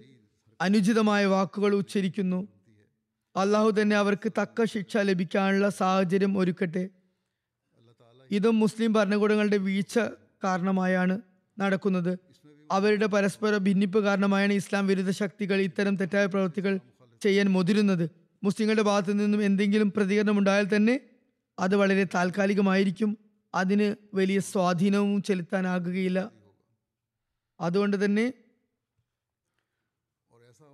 [0.61, 2.47] അനുചിതമായ വാക്കുകൾ ഉച്ചരിക്കുന്നു.
[3.35, 6.89] അള്ളാഹു തന്നെ അവർക്ക് തക്ക ശിക്ഷ ലഭിക്കാനുള്ള സാഹചര്യം ഒരുക്കട്ടെ.
[8.31, 9.99] ഇതും മുസ്ലിം ഭരണകൂടങ്ങളുടെ വീഴ്ച
[10.43, 11.21] കാരണമായാണ്
[11.59, 12.17] നടക്കുന്നത്.
[12.71, 16.79] അവരുടെ പരസ്പര ഭിന്നിപ്പ് കാരണമായാണ് ഇസ്ലാം വിരുദ്ധ ശക്തികൾ ഇത്തരം തെറ്റായ പ്രവൃത്തികൾ
[17.23, 18.09] ചെയ്യാൻ മുതിരുന്നത്.
[18.43, 20.99] മുസ്ലിങ്ങളുടെ ഭാഗത്തു നിന്നും എന്തെങ്കിലും പ്രതികരണം ഉണ്ടായാൽ തന്നെ
[21.59, 23.17] അത് വളരെ താൽക്കാലികമായിരിക്കും.
[23.55, 26.31] അതിന് വലിയ സ്വാധീനവും ചെലുത്താനാകുകയില്ല.
[27.59, 28.33] അതുകൊണ്ട് തന്നെ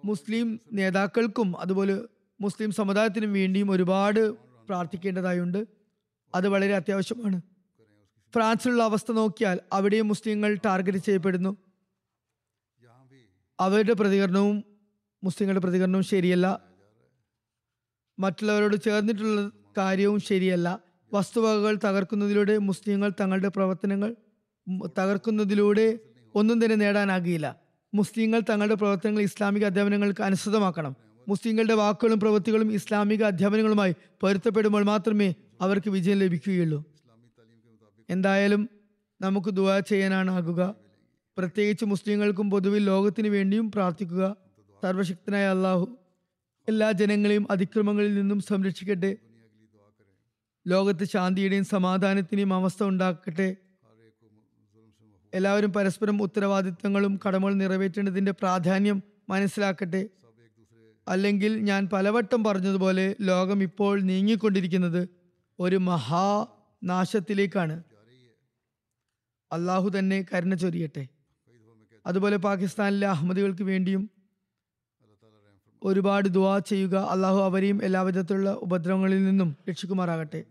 [0.06, 2.02] മുസ്ലിം നേതാക്കൾക്കും അതുപോലെ
[2.42, 4.32] മുസ്ലിം സമുദായത്തിനും വേണ്ടിയും ഒരുപാട്
[4.68, 5.68] പ്രാർത്ഥിക്കേണ്ടതായുണ്ട്.
[6.36, 7.42] അത് വളരെ അത്യാവശ്യമാണ്.
[8.34, 11.58] ഫ്രാൻസിലുള്ള അവസ്ഥ നോക്കിയാൽ അവിടെയും മുസ്ലിങ്ങൾ ടാർഗറ്റ് ചെയ്യപ്പെടുന്നു.
[13.60, 14.64] അവരുടെ പ്രതികരണവും
[15.24, 16.60] മുസ്ലിങ്ങളുടെ പ്രതികരണവും ശരിയല്ല.
[18.20, 20.80] മറ്റുള്ളവരോട് ചേർന്നിട്ടുള്ള കാര്യവും ശരിയല്ല.
[21.14, 24.16] വസ്തുവകകൾ തകർക്കുന്നതിലൂടെ മുസ്ലിങ്ങൾ തങ്ങളുടെ പ്രവർത്തനങ്ങൾ
[25.00, 26.00] തകർക്കുന്നതിലൂടെ
[26.36, 27.60] ഒന്നും തന്നെ നേടാനാകില്ല
[27.94, 30.96] മുസ്ലിങ്ങൾ തങ്ങളുടെ പ്രവർത്തനങ്ങൾ ഇസ്ലാമിക അധ്യാപനങ്ങൾക്ക് അനുസൃതമാക്കണം.
[31.28, 36.86] മുസ്ലിങ്ങളുടെ വാക്കുകളും പ്രവൃത്തികളും ഇസ്ലാമിക അധ്യാപനങ്ങളുമായി പൊരുത്തപ്പെടുമ്പോൾ മാത്രമേ അവർക്ക് വിജയം ലഭിക്കുകയുള്ളൂ.
[38.10, 38.70] എന്തായാലും
[39.22, 40.76] നമുക്ക് ദുവാ ചെയ്യാനാണ് ആകുക.
[41.38, 44.36] പ്രത്യേകിച്ച് മുസ്ലിങ്ങൾക്കും പൊതുവിൽ ലോകത്തിനു വേണ്ടിയും പ്രാർത്ഥിക്കുക.
[44.84, 45.98] സർവശക്തനായ അള്ളാഹു
[46.68, 49.18] എല്ലാ ജനങ്ങളെയും അതിക്രമങ്ങളിൽ നിന്നും സംരക്ഷിക്കട്ടെ.
[50.68, 53.56] ലോകത്ത് ശാന്തിയുടെയും സമാധാനത്തിന്റെയും അവസ്ഥ ഉണ്ടാക്കട്ടെ.
[55.34, 60.10] എല്ലാവരും പരസ്പരം ഉത്തരവാദിത്തങ്ങളും കടമകൾ നിറവേറ്റേണ്ടതിന്റെ പ്രാധാന്യം മനസ്സിലാക്കട്ടെ.
[61.08, 65.10] അല്ലെങ്കിൽ ഞാൻ പലവട്ടം പറഞ്ഞതുപോലെ ലോകം ഇപ്പോൾ നീങ്ങിക്കൊണ്ടിരിക്കുന്നത്
[65.60, 66.48] ഒരു മഹാ
[66.84, 67.84] നാശത്തിലേക്കാണ്.
[69.52, 71.08] അള്ളാഹു തന്നെ കരുണ ചൊരിയട്ടെ.
[72.06, 74.17] അതുപോലെ പാകിസ്ഥാനിലെ അഹമ്മദികൾക്ക് വേണ്ടിയും
[75.84, 80.44] ഒരുപാട് ദുവാ ചെയ്യുക അള്ളാഹു അവരെയും എല്ലാവിധത്തിലുള്ള ഉപദ്രവങ്ങളിൽ നിന്നും രക്ഷിക്കുമാറാകട്ടെ.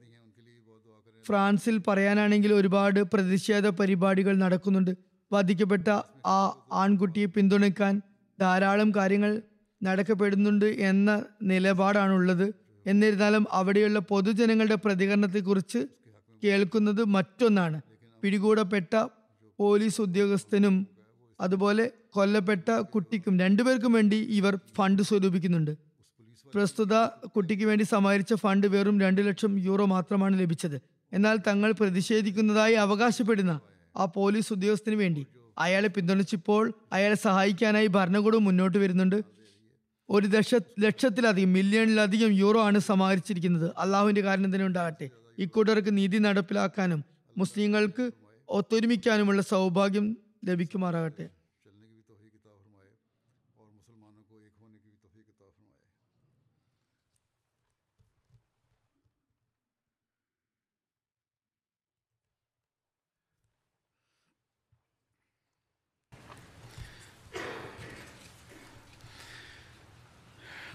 [1.27, 4.91] ഫ്രാൻസിൽ പറയാനാണെങ്കിൽ ഒരുപാട് പ്രതിഷേധ പരിപാടികൾ നടക്കുന്നുണ്ട്.
[5.33, 5.89] വധിക്കപ്പെട്ട
[6.27, 8.03] ആ ആൺകുട്ടിയെ പിന്തുണയ്ക്കാൻ
[8.41, 9.43] ധാരാളം കാര്യങ്ങൾ
[9.83, 12.55] നടക്കപ്പെടുന്നുണ്ട് എന്ന നിലപാടാണുള്ളത്.
[12.87, 15.79] എന്നിരുന്നാലും അവിടെയുള്ള പൊതുജനങ്ങളുടെ പ്രതികരണത്തെക്കുറിച്ച്
[16.45, 17.81] കേൾക്കുന്നത് മറ്റൊന്നാണ്.
[18.23, 19.07] പിടികൂടപ്പെട്ട
[19.59, 20.87] പോലീസ് ഉദ്യോഗസ്ഥനും
[21.41, 25.73] അതുപോലെ കൊല്ലപ്പെട്ട കുട്ടിക്കും രണ്ടുപേർക്കും വേണ്ടി ഇവർ ഫണ്ട് സ്വരൂപിക്കുന്നുണ്ട്.
[26.55, 26.95] പ്രസ്തുത
[27.37, 30.77] കുട്ടിക്ക് വേണ്ടി സമാഹരിച്ച ഫണ്ട് വെറും രണ്ടു ലക്ഷം യൂറോ മാത്രമാണ് ലഭിച്ചത്.
[31.13, 33.61] എന്നാൽ തങ്ങൾ പ്രതിഷേധിക്കുന്നതായി അവകാശപ്പെടുന്ന
[33.97, 35.27] ആ പോലീസ് ഉദ്യോഗസ്ഥന് വേണ്ടി
[35.59, 39.19] അയാളെ പിന്തുണച്ചിപ്പോൾ അയാളെ സഹായിക്കാനായി ഭരണകൂടം മുന്നോട്ട് വരുന്നുണ്ട്.
[40.11, 43.69] ഒരു ദശ ലക്ഷത്തിലധികം മില്യണിലധികം യൂറോ ആണ് സമാഹരിച്ചിരിക്കുന്നത്.
[43.79, 45.07] അള്ളാഹുവിന്റെ കാരണം തന്നെ ഉണ്ടാകട്ടെ.
[45.39, 47.05] ഇക്കൂട്ടർക്ക് നീതി നടപ്പിലാക്കാനും
[47.37, 48.05] മുസ്ലിങ്ങൾക്ക്
[48.49, 50.07] ഒത്തൊരുമിക്കാനുമുള്ള സൗഭാഗ്യം
[50.45, 51.27] ലഭിക്കുമാറാകട്ടെ.